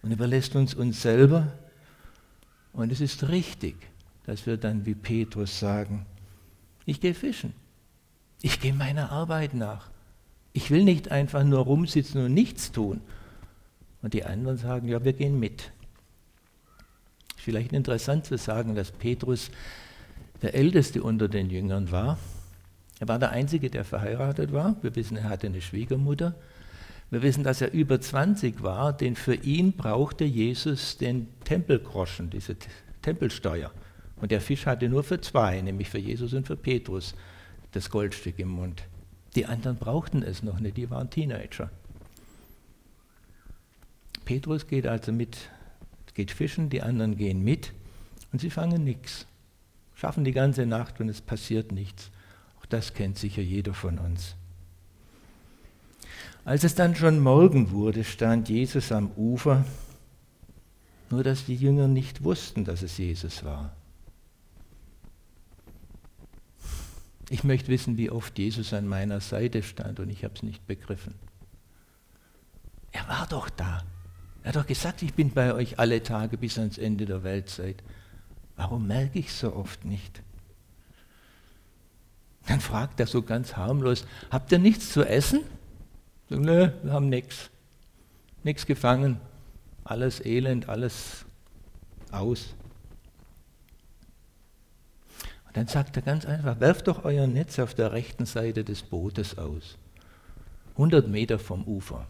und 0.05 0.11
überlässt 0.11 0.55
uns 0.55 0.75
uns 0.75 1.01
selber. 1.01 1.51
Und 2.73 2.91
es 2.91 3.01
ist 3.01 3.27
richtig, 3.29 3.75
dass 4.25 4.45
wir 4.45 4.57
dann 4.57 4.85
wie 4.85 4.93
Petrus 4.93 5.59
sagen, 5.59 6.05
ich 6.85 7.01
gehe 7.01 7.15
fischen. 7.15 7.53
Ich 8.41 8.59
gehe 8.59 8.73
meiner 8.73 9.11
Arbeit 9.11 9.55
nach. 9.55 9.89
Ich 10.53 10.69
will 10.69 10.83
nicht 10.83 11.09
einfach 11.09 11.43
nur 11.43 11.61
rumsitzen 11.61 12.23
und 12.23 12.33
nichts 12.33 12.71
tun. 12.71 13.01
Und 14.03 14.13
die 14.13 14.23
anderen 14.23 14.57
sagen, 14.57 14.87
ja, 14.87 15.03
wir 15.03 15.13
gehen 15.13 15.39
mit. 15.39 15.71
Vielleicht 17.37 17.73
interessant 17.73 18.25
zu 18.25 18.37
sagen, 18.37 18.75
dass 18.75 18.91
Petrus 18.91 19.49
der 20.41 20.55
älteste 20.55 21.01
unter 21.03 21.27
den 21.27 21.49
Jüngern 21.49 21.91
war. 21.91 22.17
Er 22.99 23.07
war 23.07 23.19
der 23.19 23.31
Einzige, 23.31 23.69
der 23.69 23.83
verheiratet 23.83 24.53
war. 24.53 24.75
Wir 24.81 24.95
wissen, 24.95 25.17
er 25.17 25.29
hatte 25.29 25.47
eine 25.47 25.61
Schwiegermutter. 25.61 26.35
Wir 27.11 27.21
wissen, 27.21 27.43
dass 27.43 27.61
er 27.61 27.71
über 27.71 28.01
20 28.01 28.63
war, 28.63 28.91
denn 28.93 29.15
für 29.15 29.35
ihn 29.35 29.73
brauchte 29.73 30.23
Jesus 30.23 30.97
den 30.97 31.27
Tempelgroschen, 31.43 32.29
diese 32.29 32.55
Tempelsteuer. 33.01 33.71
Und 34.17 34.31
der 34.31 34.41
Fisch 34.41 34.65
hatte 34.65 34.89
nur 34.89 35.03
für 35.03 35.21
zwei, 35.21 35.61
nämlich 35.61 35.89
für 35.89 35.99
Jesus 35.99 36.33
und 36.33 36.47
für 36.47 36.55
Petrus 36.55 37.15
das 37.71 37.89
Goldstück 37.89 38.39
im 38.39 38.49
Mund. 38.49 38.83
Die 39.35 39.45
anderen 39.45 39.77
brauchten 39.77 40.23
es 40.23 40.41
noch 40.41 40.59
nicht, 40.59 40.77
die 40.77 40.89
waren 40.89 41.09
Teenager. 41.09 41.69
Petrus 44.23 44.65
geht 44.65 44.87
also 44.87 45.11
mit, 45.11 45.37
geht 46.15 46.31
fischen, 46.31 46.69
die 46.69 46.81
anderen 46.81 47.17
gehen 47.17 47.43
mit 47.43 47.73
und 48.31 48.39
sie 48.39 48.49
fangen 48.49 48.83
nichts. 48.83 49.27
Schaffen 49.95 50.23
die 50.23 50.33
ganze 50.33 50.65
Nacht 50.65 50.99
und 50.99 51.09
es 51.09 51.21
passiert 51.21 51.71
nichts. 51.71 52.11
Auch 52.59 52.65
das 52.65 52.93
kennt 52.93 53.17
sicher 53.17 53.41
jeder 53.41 53.73
von 53.73 53.97
uns. 53.97 54.35
Als 56.43 56.63
es 56.63 56.75
dann 56.75 56.95
schon 56.95 57.19
Morgen 57.19 57.71
wurde, 57.71 58.03
stand 58.03 58.49
Jesus 58.49 58.91
am 58.91 59.11
Ufer 59.15 59.65
Nur 61.09 61.23
dass 61.23 61.45
die 61.45 61.55
Jünger 61.55 61.87
nicht 61.87 62.23
wussten, 62.23 62.65
dass 62.65 62.81
es 62.81 62.97
Jesus 62.97 63.43
war. 63.43 63.75
Ich 67.29 67.43
möchte 67.43 67.69
wissen, 67.69 67.97
wie 67.97 68.11
oft 68.11 68.37
Jesus 68.37 68.73
an 68.73 68.87
meiner 68.87 69.19
Seite 69.19 69.63
stand 69.63 69.99
und 69.99 70.09
ich 70.09 70.23
habe 70.23 70.35
es 70.35 70.43
nicht 70.43 70.67
begriffen. 70.67 71.15
Er 72.91 73.07
war 73.07 73.27
doch 73.27 73.49
da. 73.49 73.83
Er 74.43 74.49
hat 74.49 74.55
doch 74.55 74.67
gesagt, 74.67 75.01
ich 75.01 75.13
bin 75.13 75.31
bei 75.31 75.53
euch 75.53 75.79
alle 75.79 76.03
Tage 76.03 76.37
bis 76.37 76.59
ans 76.59 76.77
Ende 76.77 77.05
der 77.05 77.23
Weltzeit. 77.23 77.83
Warum 78.55 78.87
merke 78.87 79.19
ich 79.19 79.33
so 79.33 79.53
oft 79.53 79.85
nicht? 79.85 80.21
Dann 82.47 82.59
fragt 82.59 82.99
er 82.99 83.07
so 83.07 83.21
ganz 83.21 83.57
harmlos, 83.57 84.05
habt 84.29 84.51
ihr 84.51 84.59
nichts 84.59 84.91
zu 84.91 85.03
essen? 85.03 85.41
So, 86.29 86.37
nö, 86.37 86.71
wir 86.83 86.93
haben 86.93 87.09
nichts. 87.09 87.49
Nichts 88.43 88.65
gefangen. 88.65 89.19
Alles 89.83 90.23
elend, 90.23 90.69
alles 90.69 91.25
aus. 92.11 92.53
Und 95.47 95.57
dann 95.57 95.67
sagt 95.67 95.95
er 95.95 96.01
ganz 96.01 96.25
einfach, 96.25 96.59
werft 96.59 96.87
doch 96.87 97.03
euer 97.03 97.27
Netz 97.27 97.59
auf 97.59 97.73
der 97.73 97.91
rechten 97.91 98.25
Seite 98.25 98.63
des 98.63 98.83
Bootes 98.83 99.37
aus. 99.37 99.77
100 100.73 101.07
Meter 101.07 101.39
vom 101.39 101.63
Ufer. 101.63 102.05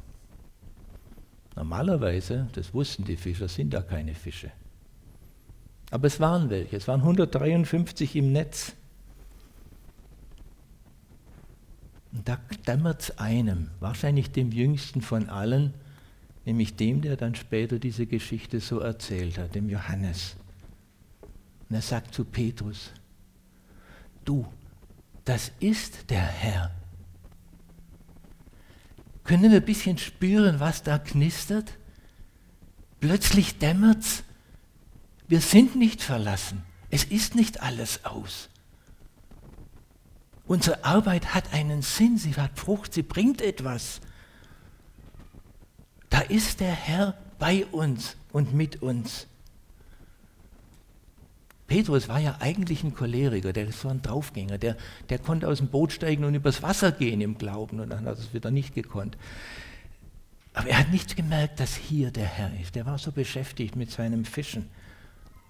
Normalerweise, 1.55 2.47
das 2.53 2.73
wussten 2.73 3.05
die 3.05 3.15
Fischer, 3.15 3.47
sind 3.47 3.73
da 3.73 3.81
keine 3.81 4.15
Fische. 4.15 4.51
Aber 5.95 6.07
es 6.07 6.19
waren 6.19 6.49
welche, 6.49 6.75
es 6.75 6.89
waren 6.89 6.99
153 6.99 8.17
im 8.17 8.33
Netz. 8.33 8.73
Und 12.11 12.27
da 12.27 12.37
dämmert 12.67 13.01
es 13.03 13.17
einem, 13.17 13.69
wahrscheinlich 13.79 14.29
dem 14.29 14.51
jüngsten 14.51 15.01
von 15.01 15.29
allen, 15.29 15.73
nämlich 16.43 16.75
dem, 16.75 17.01
der 17.01 17.15
dann 17.15 17.33
später 17.33 17.79
diese 17.79 18.07
Geschichte 18.07 18.59
so 18.59 18.79
erzählt 18.79 19.37
hat, 19.37 19.55
dem 19.55 19.69
Johannes. 19.69 20.35
Und 21.69 21.77
er 21.77 21.81
sagt 21.81 22.13
zu 22.13 22.25
Petrus, 22.25 22.91
du, 24.25 24.45
das 25.23 25.53
ist 25.61 26.09
der 26.09 26.25
Herr. 26.25 26.71
Können 29.23 29.49
wir 29.49 29.61
ein 29.61 29.65
bisschen 29.65 29.97
spüren, 29.97 30.59
was 30.59 30.83
da 30.83 30.97
knistert? 30.97 31.77
Plötzlich 32.99 33.59
dämmert's. 33.59 34.25
Wir 35.27 35.41
sind 35.41 35.75
nicht 35.75 36.01
verlassen. 36.01 36.63
Es 36.89 37.03
ist 37.03 37.36
nicht 37.36 37.62
alles 37.62 38.05
aus. 38.05 38.50
Unsere 40.48 40.86
Arbeit 40.86 41.34
hat 41.34 41.53
einen 41.53 41.82
Sinn, 41.82 42.17
sie 42.17 42.36
hat 42.36 42.60
Frucht, 42.60 42.94
sie 42.94 43.01
bringt 43.01 43.41
etwas. 43.41 44.01
Da 46.10 46.20
ist 46.22 46.60
der 46.60 46.72
Herr 46.72 47.17
bei 47.39 47.65
uns 47.65 48.15
und 48.32 48.53
mit 48.53 48.82
uns. 48.82 49.27
Petrus 51.67 52.08
war 52.08 52.20
ja 52.20 52.38
eigentlich 52.39 52.84
ein 52.84 52.94
Choleriker, 52.94 53.51
der 53.51 53.67
ist 53.67 53.82
so 53.82 53.89
ein 53.89 54.03
Draufgänger, 54.03 54.60
der, 54.60 54.77
der 55.10 55.17
konnte 55.17 55.48
aus 55.48 55.58
dem 55.58 55.67
Boot 55.67 55.91
steigen 55.91 56.24
und 56.24 56.36
übers 56.36 56.62
Wasser 56.62 56.91
gehen 56.91 57.22
im 57.22 57.39
Glauben 57.39 57.79
und 57.79 57.89
dann 57.89 58.05
hat 58.05 58.17
er 58.17 58.24
es 58.24 58.34
wieder 58.36 58.51
nicht 58.51 58.75
gekonnt. 58.75 59.17
Aber 60.53 60.70
er 60.70 60.77
hat 60.77 60.91
nicht 60.91 61.17
gemerkt, 61.17 61.60
dass 61.60 61.75
hier 61.75 62.12
der 62.12 62.27
Herr 62.27 62.51
ist. 62.62 62.75
Der 62.75 62.86
war 62.86 63.00
so 63.00 63.12
beschäftigt 63.12 63.75
mit 63.75 63.91
seinem 63.91 64.25
Fischen. 64.25 64.70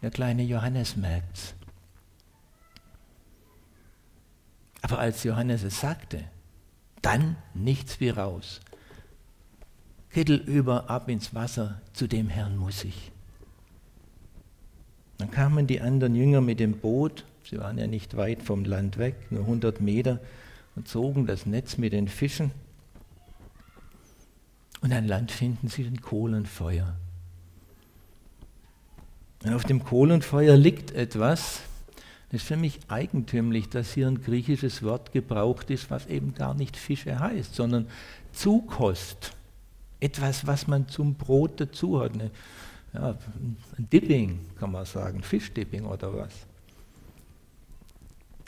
Der 0.05 0.11
kleine 0.11 0.43
Johannes 0.43 0.97
merkt 0.97 1.35
es. 1.35 1.55
Aber 4.83 4.99
als 4.99 5.23
Johannes 5.23 5.63
es 5.63 5.79
sagte, 5.79 6.23
dann 7.01 7.37
nichts 7.55 7.99
wie 7.99 8.09
raus. 8.09 8.61
Kittel 10.11 10.35
über, 10.35 10.91
ab 10.91 11.09
ins 11.09 11.33
Wasser, 11.33 11.81
zu 11.93 12.05
dem 12.05 12.29
Herrn 12.29 12.55
muss 12.55 12.83
ich. 12.83 13.11
Dann 15.17 15.31
kamen 15.31 15.65
die 15.65 15.81
anderen 15.81 16.13
Jünger 16.13 16.41
mit 16.41 16.59
dem 16.59 16.77
Boot, 16.77 17.25
sie 17.43 17.57
waren 17.57 17.79
ja 17.79 17.87
nicht 17.87 18.15
weit 18.15 18.43
vom 18.43 18.63
Land 18.63 18.99
weg, 18.99 19.31
nur 19.31 19.41
100 19.41 19.81
Meter, 19.81 20.19
und 20.75 20.87
zogen 20.87 21.25
das 21.25 21.47
Netz 21.47 21.79
mit 21.79 21.93
den 21.93 22.09
Fischen. 22.09 22.51
Und 24.81 24.93
an 24.93 25.07
Land 25.07 25.31
finden 25.31 25.67
sie 25.67 25.83
ein 25.83 25.99
Kohlenfeuer. 25.99 26.95
Auf 29.53 29.63
dem 29.63 29.83
Kohlenfeuer 29.83 30.57
liegt 30.57 30.91
etwas, 30.91 31.61
das 32.29 32.41
ist 32.41 32.47
für 32.47 32.57
mich 32.57 32.79
eigentümlich, 32.87 33.69
dass 33.69 33.93
hier 33.93 34.07
ein 34.07 34.21
griechisches 34.21 34.81
Wort 34.83 35.11
gebraucht 35.11 35.69
ist, 35.69 35.91
was 35.91 36.07
eben 36.07 36.33
gar 36.33 36.53
nicht 36.55 36.75
Fische 36.75 37.19
heißt, 37.19 37.53
sondern 37.53 37.87
Zukost. 38.33 39.33
Etwas, 39.99 40.47
was 40.47 40.67
man 40.67 40.87
zum 40.87 41.15
Brot 41.15 41.59
dazu 41.61 42.01
hat. 42.01 42.13
Eine 42.13 42.31
ja, 42.95 43.17
ein 43.77 43.89
Dipping, 43.91 44.39
kann 44.57 44.71
man 44.71 44.85
sagen, 44.85 45.21
Fischdipping 45.21 45.85
oder 45.85 46.15
was. 46.15 46.33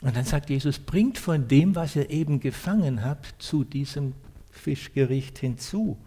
Und 0.00 0.16
dann 0.16 0.24
sagt 0.24 0.48
Jesus, 0.48 0.78
bringt 0.78 1.18
von 1.18 1.48
dem, 1.48 1.74
was 1.74 1.96
ihr 1.96 2.08
eben 2.08 2.40
gefangen 2.40 3.04
habt, 3.04 3.42
zu 3.42 3.64
diesem 3.64 4.14
Fischgericht 4.50 5.38
hinzu. 5.38 5.98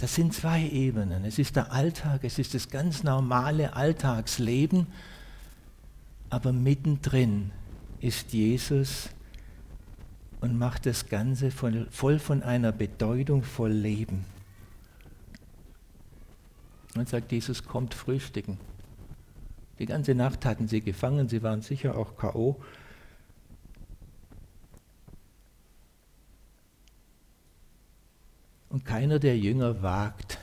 Das 0.00 0.14
sind 0.14 0.32
zwei 0.32 0.66
Ebenen. 0.66 1.24
Es 1.26 1.38
ist 1.38 1.56
der 1.56 1.72
Alltag, 1.72 2.24
es 2.24 2.38
ist 2.38 2.54
das 2.54 2.70
ganz 2.70 3.02
normale 3.02 3.74
Alltagsleben, 3.74 4.86
aber 6.30 6.52
mittendrin 6.52 7.50
ist 8.00 8.32
Jesus 8.32 9.10
und 10.40 10.58
macht 10.58 10.86
das 10.86 11.10
Ganze 11.10 11.50
voll 11.50 12.18
von 12.18 12.42
einer 12.42 12.72
Bedeutung, 12.72 13.42
voll 13.42 13.72
Leben. 13.72 14.24
Und 16.96 17.08
sagt 17.08 17.30
Jesus, 17.30 17.64
kommt 17.64 17.92
frühstücken. 17.92 18.58
Die 19.78 19.86
ganze 19.86 20.14
Nacht 20.14 20.46
hatten 20.46 20.66
sie 20.66 20.80
gefangen, 20.80 21.28
sie 21.28 21.42
waren 21.42 21.60
sicher 21.60 21.96
auch 21.96 22.16
KO. 22.16 22.58
Keiner 28.90 29.20
der 29.20 29.38
Jünger 29.38 29.82
wagt, 29.82 30.38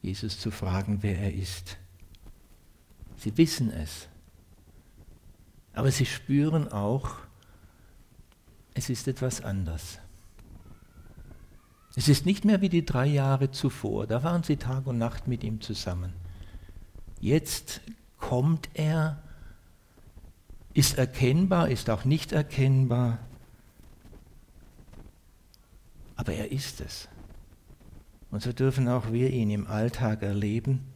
Jesus 0.00 0.40
zu 0.40 0.50
fragen, 0.50 1.02
wer 1.02 1.18
er 1.18 1.34
ist. 1.34 1.76
Sie 3.18 3.36
wissen 3.36 3.70
es. 3.70 4.08
Aber 5.74 5.90
sie 5.90 6.06
spüren 6.06 6.72
auch, 6.72 7.16
es 8.72 8.88
ist 8.88 9.08
etwas 9.08 9.42
anders. 9.42 9.98
Es 11.96 12.08
ist 12.08 12.24
nicht 12.24 12.46
mehr 12.46 12.62
wie 12.62 12.70
die 12.70 12.86
drei 12.86 13.04
Jahre 13.04 13.50
zuvor, 13.50 14.06
da 14.06 14.22
waren 14.22 14.42
sie 14.42 14.56
Tag 14.56 14.86
und 14.86 14.96
Nacht 14.96 15.28
mit 15.28 15.44
ihm 15.44 15.60
zusammen. 15.60 16.14
Jetzt 17.20 17.82
kommt 18.16 18.70
er, 18.72 19.22
ist 20.72 20.96
erkennbar, 20.96 21.68
ist 21.68 21.90
auch 21.90 22.06
nicht 22.06 22.32
erkennbar, 22.32 23.18
aber 26.16 26.32
er 26.32 26.50
ist 26.50 26.80
es. 26.80 27.06
Und 28.30 28.42
so 28.42 28.52
dürfen 28.52 28.88
auch 28.88 29.12
wir 29.12 29.30
ihn 29.30 29.50
im 29.50 29.66
Alltag 29.66 30.22
erleben. 30.22 30.86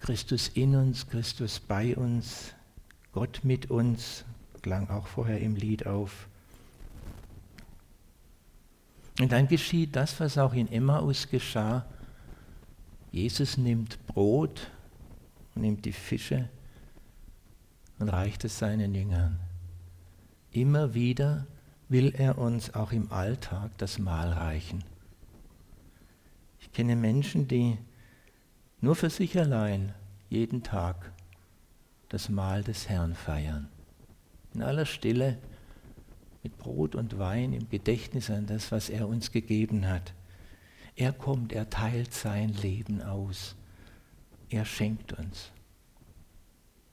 Christus 0.00 0.48
in 0.48 0.76
uns, 0.76 1.08
Christus 1.08 1.60
bei 1.60 1.96
uns, 1.96 2.54
Gott 3.12 3.40
mit 3.42 3.70
uns, 3.70 4.24
klang 4.60 4.90
auch 4.90 5.06
vorher 5.06 5.40
im 5.40 5.56
Lied 5.56 5.86
auf. 5.86 6.28
Und 9.20 9.32
dann 9.32 9.48
geschieht 9.48 9.96
das, 9.96 10.18
was 10.20 10.36
auch 10.36 10.52
in 10.52 10.70
Emmaus 10.70 11.28
geschah. 11.28 11.86
Jesus 13.12 13.56
nimmt 13.56 14.04
Brot, 14.06 14.70
nimmt 15.54 15.84
die 15.84 15.92
Fische 15.92 16.48
und 17.98 18.08
reicht 18.08 18.44
es 18.44 18.58
seinen 18.58 18.94
Jüngern. 18.94 19.38
Immer 20.50 20.94
wieder 20.94 21.46
will 21.88 22.12
er 22.16 22.38
uns 22.38 22.74
auch 22.74 22.92
im 22.92 23.10
Alltag 23.12 23.70
das 23.78 23.98
Mahl 23.98 24.32
reichen. 24.32 24.82
Ich 26.64 26.72
kenne 26.72 26.96
Menschen, 26.96 27.46
die 27.46 27.76
nur 28.80 28.96
für 28.96 29.10
sich 29.10 29.38
allein 29.38 29.92
jeden 30.30 30.62
Tag 30.62 31.12
das 32.08 32.30
Mahl 32.30 32.64
des 32.64 32.88
Herrn 32.88 33.14
feiern. 33.14 33.68
In 34.54 34.62
aller 34.62 34.86
Stille 34.86 35.36
mit 36.42 36.56
Brot 36.56 36.94
und 36.94 37.18
Wein 37.18 37.52
im 37.52 37.68
Gedächtnis 37.68 38.30
an 38.30 38.46
das, 38.46 38.72
was 38.72 38.88
er 38.88 39.06
uns 39.06 39.30
gegeben 39.30 39.86
hat. 39.86 40.14
Er 40.96 41.12
kommt, 41.12 41.52
er 41.52 41.68
teilt 41.68 42.14
sein 42.14 42.48
Leben 42.48 43.02
aus. 43.02 43.56
Er 44.48 44.64
schenkt 44.64 45.12
uns. 45.12 45.52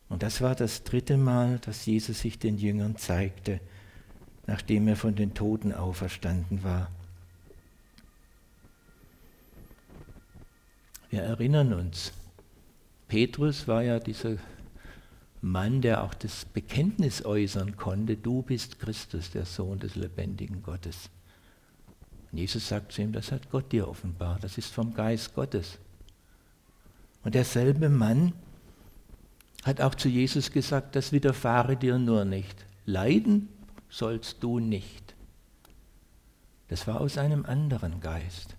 Und 0.09 0.21
das 0.21 0.41
war 0.41 0.53
das 0.53 0.83
dritte 0.83 1.15
Mal, 1.15 1.59
dass 1.59 1.85
Jesus 1.85 2.19
sich 2.19 2.37
den 2.37 2.57
Jüngern 2.57 2.97
zeigte, 2.97 3.61
nachdem 4.47 4.89
er 4.89 4.97
von 4.97 5.15
den 5.15 5.33
Toten 5.33 5.71
auferstanden 5.71 6.61
war. 6.61 6.91
Wir 11.11 11.23
erinnern 11.23 11.73
uns, 11.73 12.13
Petrus 13.09 13.67
war 13.67 13.83
ja 13.83 13.99
dieser 13.99 14.37
Mann, 15.41 15.81
der 15.81 16.05
auch 16.05 16.13
das 16.13 16.45
Bekenntnis 16.45 17.25
äußern 17.25 17.75
konnte, 17.75 18.15
du 18.15 18.43
bist 18.43 18.79
Christus, 18.79 19.29
der 19.29 19.45
Sohn 19.45 19.77
des 19.77 19.95
lebendigen 19.95 20.63
Gottes. 20.63 21.09
Und 22.31 22.37
Jesus 22.37 22.69
sagt 22.69 22.93
zu 22.93 23.01
ihm, 23.01 23.11
das 23.11 23.33
hat 23.33 23.49
Gott 23.49 23.73
dir 23.73 23.89
offenbart, 23.89 24.41
das 24.45 24.57
ist 24.57 24.73
vom 24.73 24.93
Geist 24.93 25.35
Gottes. 25.35 25.79
Und 27.25 27.35
derselbe 27.35 27.89
Mann 27.89 28.31
hat 29.63 29.81
auch 29.81 29.95
zu 29.95 30.07
Jesus 30.07 30.49
gesagt, 30.49 30.95
das 30.95 31.11
widerfahre 31.11 31.75
dir 31.75 31.99
nur 31.99 32.23
nicht. 32.23 32.65
Leiden 32.85 33.49
sollst 33.89 34.41
du 34.41 34.59
nicht. 34.59 35.13
Das 36.69 36.87
war 36.87 37.01
aus 37.01 37.17
einem 37.17 37.45
anderen 37.45 37.99
Geist. 37.99 38.55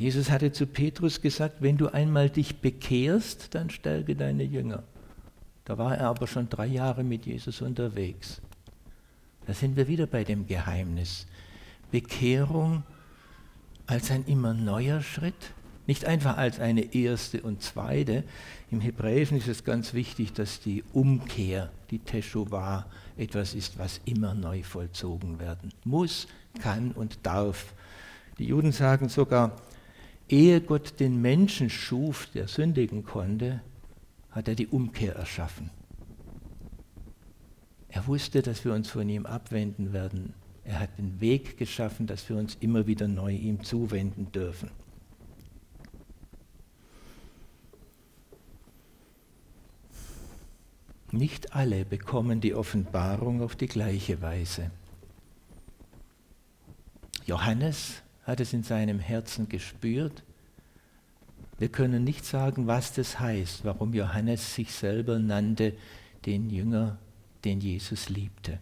Jesus 0.00 0.30
hatte 0.30 0.52
zu 0.52 0.66
Petrus 0.66 1.20
gesagt, 1.20 1.56
wenn 1.60 1.76
du 1.76 1.88
einmal 1.88 2.30
dich 2.30 2.60
bekehrst, 2.60 3.54
dann 3.54 3.70
stärke 3.70 4.14
deine 4.14 4.44
Jünger. 4.44 4.82
Da 5.64 5.78
war 5.78 5.96
er 5.96 6.08
aber 6.08 6.26
schon 6.26 6.48
drei 6.48 6.66
Jahre 6.66 7.04
mit 7.04 7.26
Jesus 7.26 7.62
unterwegs. 7.62 8.40
Da 9.46 9.54
sind 9.54 9.76
wir 9.76 9.88
wieder 9.88 10.06
bei 10.06 10.24
dem 10.24 10.46
Geheimnis. 10.46 11.26
Bekehrung 11.90 12.82
als 13.86 14.10
ein 14.10 14.24
immer 14.26 14.52
neuer 14.52 15.00
Schritt, 15.00 15.54
nicht 15.86 16.04
einfach 16.04 16.36
als 16.36 16.60
eine 16.60 16.94
erste 16.94 17.40
und 17.40 17.62
zweite. 17.62 18.24
Im 18.70 18.82
Hebräischen 18.82 19.38
ist 19.38 19.48
es 19.48 19.64
ganz 19.64 19.94
wichtig, 19.94 20.34
dass 20.34 20.60
die 20.60 20.84
Umkehr, 20.92 21.70
die 21.90 21.98
Teshuvah, 21.98 22.84
etwas 23.16 23.54
ist, 23.54 23.78
was 23.78 24.02
immer 24.04 24.34
neu 24.34 24.62
vollzogen 24.62 25.38
werden 25.38 25.72
muss, 25.84 26.28
kann 26.60 26.92
und 26.92 27.20
darf. 27.22 27.72
Die 28.38 28.44
Juden 28.44 28.72
sagen 28.72 29.08
sogar, 29.08 29.56
ehe 30.28 30.60
Gott 30.60 31.00
den 31.00 31.20
Menschen 31.20 31.70
schuf, 31.70 32.26
der 32.34 32.48
sündigen 32.48 33.04
konnte, 33.04 33.60
hat 34.30 34.48
er 34.48 34.54
die 34.54 34.66
Umkehr 34.66 35.14
erschaffen. 35.14 35.70
Er 37.88 38.06
wusste, 38.06 38.42
dass 38.42 38.64
wir 38.64 38.74
uns 38.74 38.90
von 38.90 39.08
ihm 39.08 39.26
abwenden 39.26 39.92
werden. 39.92 40.34
Er 40.64 40.80
hat 40.80 40.98
den 40.98 41.20
Weg 41.20 41.56
geschaffen, 41.56 42.06
dass 42.06 42.28
wir 42.28 42.36
uns 42.36 42.56
immer 42.60 42.86
wieder 42.86 43.08
neu 43.08 43.32
ihm 43.32 43.64
zuwenden 43.64 44.30
dürfen. 44.30 44.70
Nicht 51.10 51.54
alle 51.54 51.86
bekommen 51.86 52.42
die 52.42 52.54
Offenbarung 52.54 53.40
auf 53.40 53.56
die 53.56 53.66
gleiche 53.66 54.20
Weise. 54.20 54.70
Johannes 57.24 58.02
hat 58.28 58.40
es 58.40 58.52
in 58.52 58.62
seinem 58.62 58.98
Herzen 58.98 59.48
gespürt. 59.48 60.22
Wir 61.58 61.70
können 61.70 62.04
nicht 62.04 62.26
sagen, 62.26 62.66
was 62.66 62.92
das 62.92 63.18
heißt, 63.18 63.64
warum 63.64 63.94
Johannes 63.94 64.54
sich 64.54 64.70
selber 64.70 65.18
nannte, 65.18 65.72
den 66.26 66.50
Jünger, 66.50 66.98
den 67.46 67.62
Jesus 67.62 68.10
liebte. 68.10 68.60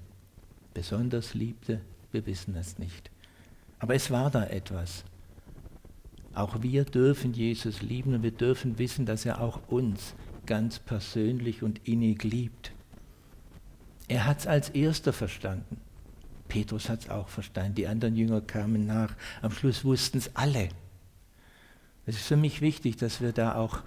Besonders 0.73 1.35
liebte, 1.35 1.81
wir 2.13 2.25
wissen 2.27 2.55
es 2.55 2.79
nicht. 2.79 3.11
Aber 3.81 3.97
es 3.97 4.13
war 4.13 4.31
da 4.31 4.45
etwas. 4.45 5.05
Auch 6.33 6.63
wir 6.63 6.85
dürfen 6.85 7.33
Jesus 7.33 7.83
lieben 7.83 8.15
und 8.15 8.23
wir 8.23 8.31
dürfen 8.31 8.79
wissen, 8.79 9.05
dass 9.05 9.27
er 9.27 9.41
auch 9.41 9.67
uns 9.67 10.15
ganz 10.47 10.79
persönlich 10.79 11.65
und 11.65 11.89
innig 11.89 12.23
liebt. 12.23 12.71
Er 14.07 14.27
hat 14.27 14.39
es 14.39 14.47
als 14.47 14.69
erster 14.69 15.13
verstanden. 15.13 15.81
Petrus 16.57 16.89
hat 16.89 17.01
es 17.01 17.11
auch 17.11 17.29
verstanden. 17.29 17.75
Die 17.75 17.87
anderen 17.87 18.17
Jünger 18.17 18.41
kamen 18.41 18.87
nach. 18.87 19.15
Am 19.43 19.51
Schluss 19.51 19.85
wussten 19.85 20.17
es 20.17 20.35
alle. 20.35 20.71
Es 22.07 22.17
ist 22.17 22.29
für 22.29 22.39
mich 22.39 22.63
wichtig, 22.63 22.97
dass 22.97 23.21
wir 23.21 23.33
da 23.33 23.57
auch 23.57 23.81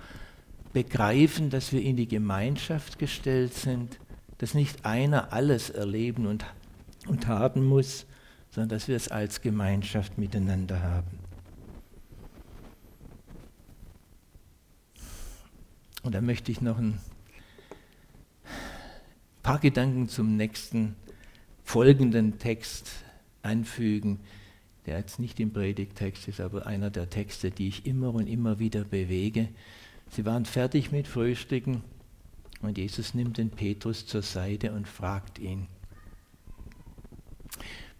begreifen, 0.71 1.49
dass 1.49 1.73
wir 1.73 1.81
in 1.81 1.97
die 1.97 2.07
Gemeinschaft 2.07 2.99
gestellt 2.99 3.55
sind, 3.55 3.97
dass 4.37 4.53
nicht 4.53 4.85
einer 4.85 5.33
alles 5.33 5.71
erleben 5.71 6.27
und, 6.27 6.45
und 7.07 7.25
haben 7.25 7.65
muss, 7.65 8.05
sondern 8.51 8.69
dass 8.69 8.87
wir 8.87 8.95
es 8.95 9.07
als 9.07 9.41
Gemeinschaft 9.41 10.19
miteinander 10.19 10.79
haben. 10.79 11.17
Und 16.03 16.13
da 16.13 16.21
möchte 16.21 16.51
ich 16.51 16.61
noch 16.61 16.77
ein 16.77 16.99
paar 19.41 19.57
Gedanken 19.57 20.07
zum 20.07 20.37
nächsten 20.37 20.95
folgenden 21.69 22.39
Text 22.39 22.89
anfügen, 23.43 24.21
der 24.87 24.97
jetzt 24.97 25.19
nicht 25.19 25.39
im 25.39 25.53
Predigtext 25.53 26.27
ist, 26.27 26.41
aber 26.41 26.65
einer 26.65 26.89
der 26.89 27.11
Texte, 27.11 27.51
die 27.51 27.67
ich 27.67 27.85
immer 27.85 28.11
und 28.11 28.25
immer 28.25 28.57
wieder 28.57 28.83
bewege. 28.83 29.49
Sie 30.09 30.25
waren 30.25 30.45
fertig 30.45 30.91
mit 30.91 31.07
Frühstücken 31.07 31.83
und 32.63 32.79
Jesus 32.79 33.13
nimmt 33.13 33.37
den 33.37 33.51
Petrus 33.51 34.07
zur 34.07 34.23
Seite 34.23 34.71
und 34.71 34.87
fragt 34.87 35.37
ihn, 35.37 35.67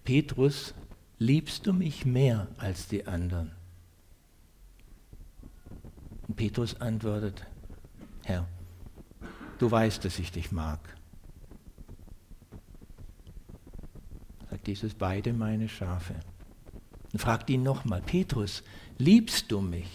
Petrus, 0.04 0.74
liebst 1.20 1.68
du 1.68 1.72
mich 1.72 2.08
mehr 2.08 2.48
als 2.58 2.88
die 2.88 3.06
anderen? 3.06 3.52
Und 6.28 6.38
Petrus 6.38 6.82
antwortet, 6.82 7.46
Herr, 8.24 8.48
du 9.60 9.70
weißt, 9.70 10.04
dass 10.04 10.18
ich 10.18 10.32
dich 10.32 10.52
mag. 10.52 10.80
Sagt 14.60 14.68
Jesus, 14.68 14.94
beide 14.94 15.32
meine 15.32 15.70
Schafe. 15.70 16.16
Und 17.14 17.20
fragt 17.20 17.50
ihn 17.50 17.64
nochmal, 17.64 18.02
Petrus, 18.02 18.62
liebst 18.98 19.50
du 19.54 19.62
mich? 19.62 19.88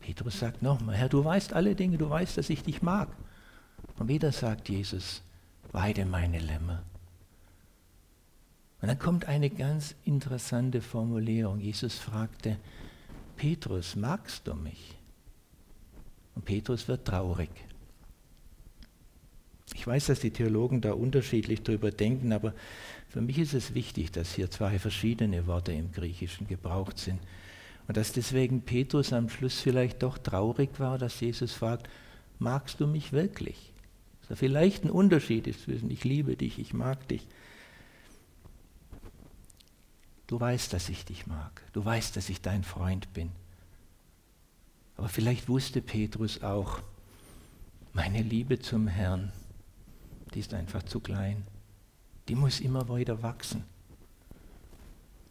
Petrus 0.00 0.40
sagt 0.40 0.62
nochmal, 0.62 0.96
Herr, 0.96 1.08
du 1.08 1.24
weißt 1.24 1.52
alle 1.52 1.76
Dinge, 1.76 1.96
du 1.96 2.10
weißt, 2.10 2.36
dass 2.36 2.50
ich 2.50 2.64
dich 2.64 2.82
mag. 2.82 3.08
Und 4.00 4.08
wieder 4.08 4.32
sagt 4.32 4.68
Jesus, 4.68 5.22
weide 5.70 6.06
meine 6.06 6.40
Lämmer. 6.40 6.82
Und 8.80 8.88
dann 8.88 8.98
kommt 8.98 9.26
eine 9.26 9.48
ganz 9.48 9.94
interessante 10.04 10.82
Formulierung. 10.82 11.60
Jesus 11.60 11.94
fragte, 12.00 12.58
Petrus, 13.36 13.94
magst 13.94 14.44
du 14.48 14.54
mich? 14.54 14.96
Und 16.34 16.44
Petrus 16.44 16.88
wird 16.88 17.06
traurig. 17.06 17.50
Ich 19.74 19.86
weiß, 19.86 20.06
dass 20.06 20.20
die 20.20 20.30
Theologen 20.30 20.80
da 20.80 20.92
unterschiedlich 20.92 21.62
drüber 21.62 21.90
denken, 21.90 22.32
aber 22.32 22.54
für 23.08 23.20
mich 23.20 23.38
ist 23.38 23.54
es 23.54 23.74
wichtig, 23.74 24.12
dass 24.12 24.34
hier 24.34 24.50
zwei 24.50 24.78
verschiedene 24.78 25.46
Worte 25.46 25.72
im 25.72 25.92
Griechischen 25.92 26.46
gebraucht 26.46 26.98
sind. 26.98 27.20
Und 27.86 27.96
dass 27.96 28.12
deswegen 28.12 28.62
Petrus 28.62 29.12
am 29.12 29.30
Schluss 29.30 29.60
vielleicht 29.60 30.02
doch 30.02 30.18
traurig 30.18 30.78
war, 30.78 30.98
dass 30.98 31.20
Jesus 31.20 31.52
fragt, 31.52 31.88
magst 32.38 32.80
du 32.80 32.86
mich 32.86 33.12
wirklich? 33.12 33.72
Dass 34.20 34.28
da 34.28 34.34
vielleicht 34.36 34.84
ein 34.84 34.90
Unterschied 34.90 35.46
ist 35.46 35.62
zwischen 35.62 35.90
ich 35.90 36.04
liebe 36.04 36.36
dich, 36.36 36.58
ich 36.58 36.74
mag 36.74 37.08
dich. 37.08 37.26
Du 40.26 40.38
weißt, 40.38 40.74
dass 40.74 40.90
ich 40.90 41.06
dich 41.06 41.26
mag. 41.26 41.62
Du 41.72 41.82
weißt, 41.82 42.14
dass 42.14 42.28
ich 42.28 42.42
dein 42.42 42.62
Freund 42.62 43.12
bin. 43.14 43.30
Aber 44.98 45.08
vielleicht 45.08 45.48
wusste 45.48 45.80
Petrus 45.80 46.42
auch, 46.42 46.80
meine 47.94 48.20
Liebe 48.20 48.58
zum 48.58 48.86
Herrn, 48.86 49.32
die 50.28 50.40
ist 50.40 50.54
einfach 50.54 50.82
zu 50.82 51.00
klein. 51.00 51.44
Die 52.28 52.34
muss 52.34 52.60
immer 52.60 52.88
weiter 52.88 53.22
wachsen. 53.22 53.64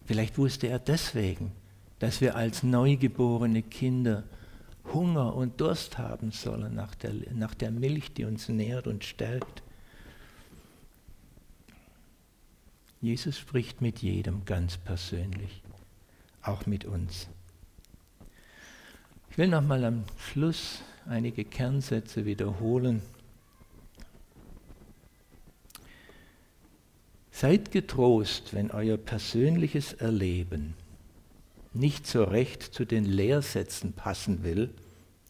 Vielleicht 0.06 0.38
wusste 0.38 0.68
er 0.68 0.80
deswegen, 0.80 1.52
dass 2.00 2.22
wir 2.22 2.36
als 2.36 2.64
neugeborene 2.64 3.62
Kinder 3.64 4.24
Hunger 4.94 5.36
und 5.36 5.60
Durst 5.60 5.98
haben 5.98 6.32
sollen 6.32 6.76
nach 6.76 6.96
der, 6.96 7.14
nach 7.34 7.54
der 7.54 7.72
Milch, 7.72 8.14
die 8.14 8.26
uns 8.26 8.48
nährt 8.48 8.88
und 8.88 9.04
stärkt. 9.04 9.64
Jesus 13.02 13.38
spricht 13.38 13.82
mit 13.82 14.00
jedem 14.00 14.46
ganz 14.46 14.78
persönlich, 14.78 15.62
auch 16.42 16.66
mit 16.66 16.86
uns. 16.86 17.28
Ich 19.30 19.38
will 19.38 19.50
nochmal 19.50 19.84
am 19.84 20.04
Schluss 20.18 20.82
einige 21.06 21.46
Kernsätze 21.46 22.26
wiederholen. 22.26 23.02
Seid 27.40 27.72
getrost, 27.72 28.54
wenn 28.54 28.72
euer 28.72 28.98
persönliches 28.98 29.94
Erleben 29.94 30.74
nicht 31.74 32.08
so 32.08 32.24
recht 32.24 32.64
zu 32.64 32.86
den 32.86 33.06
Lehrsätzen 33.06 33.94
passen 33.94 34.44
will, 34.44 34.74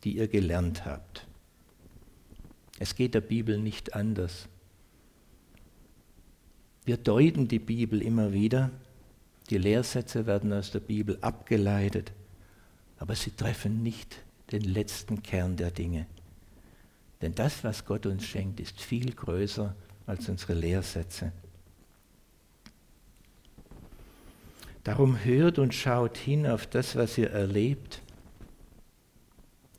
die 0.04 0.18
ihr 0.18 0.28
gelernt 0.28 0.86
habt. 0.86 1.28
Es 2.80 2.96
geht 2.96 3.14
der 3.14 3.22
Bibel 3.22 3.58
nicht 3.60 3.94
anders. 3.96 4.48
Wir 6.86 6.98
deuten 6.98 7.48
die 7.48 7.60
Bibel 7.60 8.02
immer 8.02 8.32
wieder, 8.32 8.72
die 9.50 9.58
Lehrsätze 9.58 10.26
werden 10.26 10.54
aus 10.54 10.72
der 10.72 10.80
Bibel 10.80 11.18
abgeleitet 11.22 12.14
aber 13.00 13.16
sie 13.16 13.32
treffen 13.32 13.84
nicht 13.84 14.18
den 14.52 14.64
letzten 14.64 15.22
Kern 15.24 15.56
der 15.56 15.72
Dinge. 15.72 16.08
Denn 17.22 17.34
das, 17.36 17.64
was 17.64 17.86
Gott 17.86 18.06
uns 18.06 18.26
schenkt, 18.26 18.60
ist 18.60 18.80
viel 18.82 19.14
größer 19.14 19.76
als 20.06 20.30
unsere 20.30 20.54
Lehrsätze. 20.54 21.32
Darum 24.88 25.22
hört 25.26 25.60
und 25.60 25.74
schaut 25.74 26.16
hin 26.18 26.48
auf 26.48 26.66
das, 26.66 26.96
was 26.96 27.18
ihr 27.18 27.30
erlebt. 27.30 28.02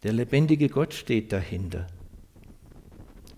Der 0.02 0.12
lebendige 0.12 0.68
Gott 0.68 0.92
steht 0.92 1.32
dahinter. 1.32 1.86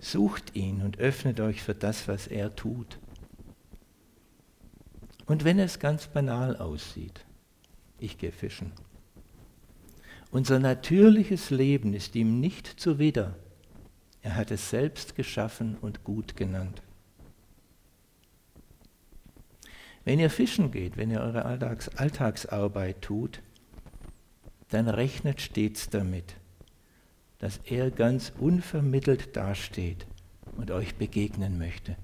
Sucht 0.01 0.57
ihn 0.57 0.83
und 0.83 0.99
öffnet 0.99 1.39
euch 1.39 1.63
für 1.63 1.77
das, 1.77 2.09
was 2.09 2.27
er 2.27 2.57
tut. 2.57 2.99
Und 5.27 5.45
wenn 5.45 5.61
es 5.61 5.79
ganz 5.79 6.09
banal 6.09 6.57
aussieht, 6.57 7.25
ich 8.01 8.19
gehe 8.19 8.33
fischen. 8.33 8.73
Unser 10.33 10.59
natürliches 10.59 11.51
Leben 11.51 11.95
ist 11.95 12.17
ihm 12.17 12.41
nicht 12.41 12.67
zuwider. 12.67 13.37
Er 14.23 14.35
hat 14.35 14.51
es 14.51 14.71
selbst 14.71 15.15
geschaffen 15.15 15.77
und 15.81 16.03
gut 16.03 16.37
genannt. 16.37 16.83
Wenn 20.05 20.19
ihr 20.19 20.31
fischen 20.31 20.71
geht, 20.71 20.97
wenn 20.97 21.11
ihr 21.11 21.21
eure 21.21 21.45
Alltags 21.45 21.89
Alltagsarbeit 21.89 23.03
tut, 23.03 23.43
dann 24.69 24.89
rechnet 24.89 25.41
stets 25.41 25.91
damit, 25.91 26.37
dass 27.39 27.59
er 27.65 27.91
ganz 27.91 28.33
unvermittelt 28.39 29.37
dasteht 29.37 30.07
und 30.57 30.71
euch 30.71 30.95
begegnen 30.95 31.59
möchte. 31.59 31.97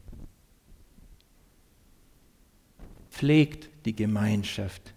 Pflegt 3.10 3.70
die 3.86 3.96
Gemeinschaft, 3.96 4.94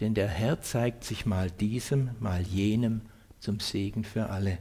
denn 0.00 0.14
der 0.14 0.28
Herr 0.28 0.60
zeigt 0.60 1.04
sich 1.04 1.26
mal 1.26 1.50
diesem, 1.50 2.10
mal 2.18 2.42
jenem 2.42 3.02
zum 3.38 3.60
Segen 3.60 4.02
für 4.02 4.30
alle. 4.30 4.58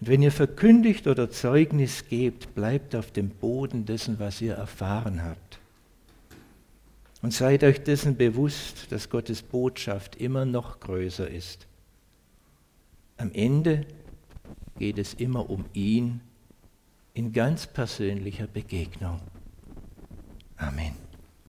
Und 0.00 0.08
wenn 0.08 0.22
ihr 0.22 0.32
verkündigt 0.32 1.06
oder 1.06 1.30
Zeugnis 1.30 2.08
gebt, 2.08 2.54
bleibt 2.54 2.94
auf 2.94 3.10
dem 3.10 3.28
Boden 3.28 3.84
dessen, 3.84 4.18
was 4.18 4.40
ihr 4.40 4.54
erfahren 4.54 5.22
habt. 5.22 5.58
Und 7.22 7.34
seid 7.34 7.64
euch 7.64 7.82
dessen 7.82 8.16
bewusst, 8.16 8.90
dass 8.90 9.10
Gottes 9.10 9.42
Botschaft 9.42 10.16
immer 10.16 10.46
noch 10.46 10.80
größer 10.80 11.28
ist. 11.28 11.66
Am 13.18 13.30
Ende 13.34 13.86
geht 14.78 14.96
es 14.96 15.12
immer 15.12 15.50
um 15.50 15.66
ihn 15.74 16.22
in 17.12 17.34
ganz 17.34 17.66
persönlicher 17.66 18.46
Begegnung. 18.46 19.20
Amen. 20.56 21.09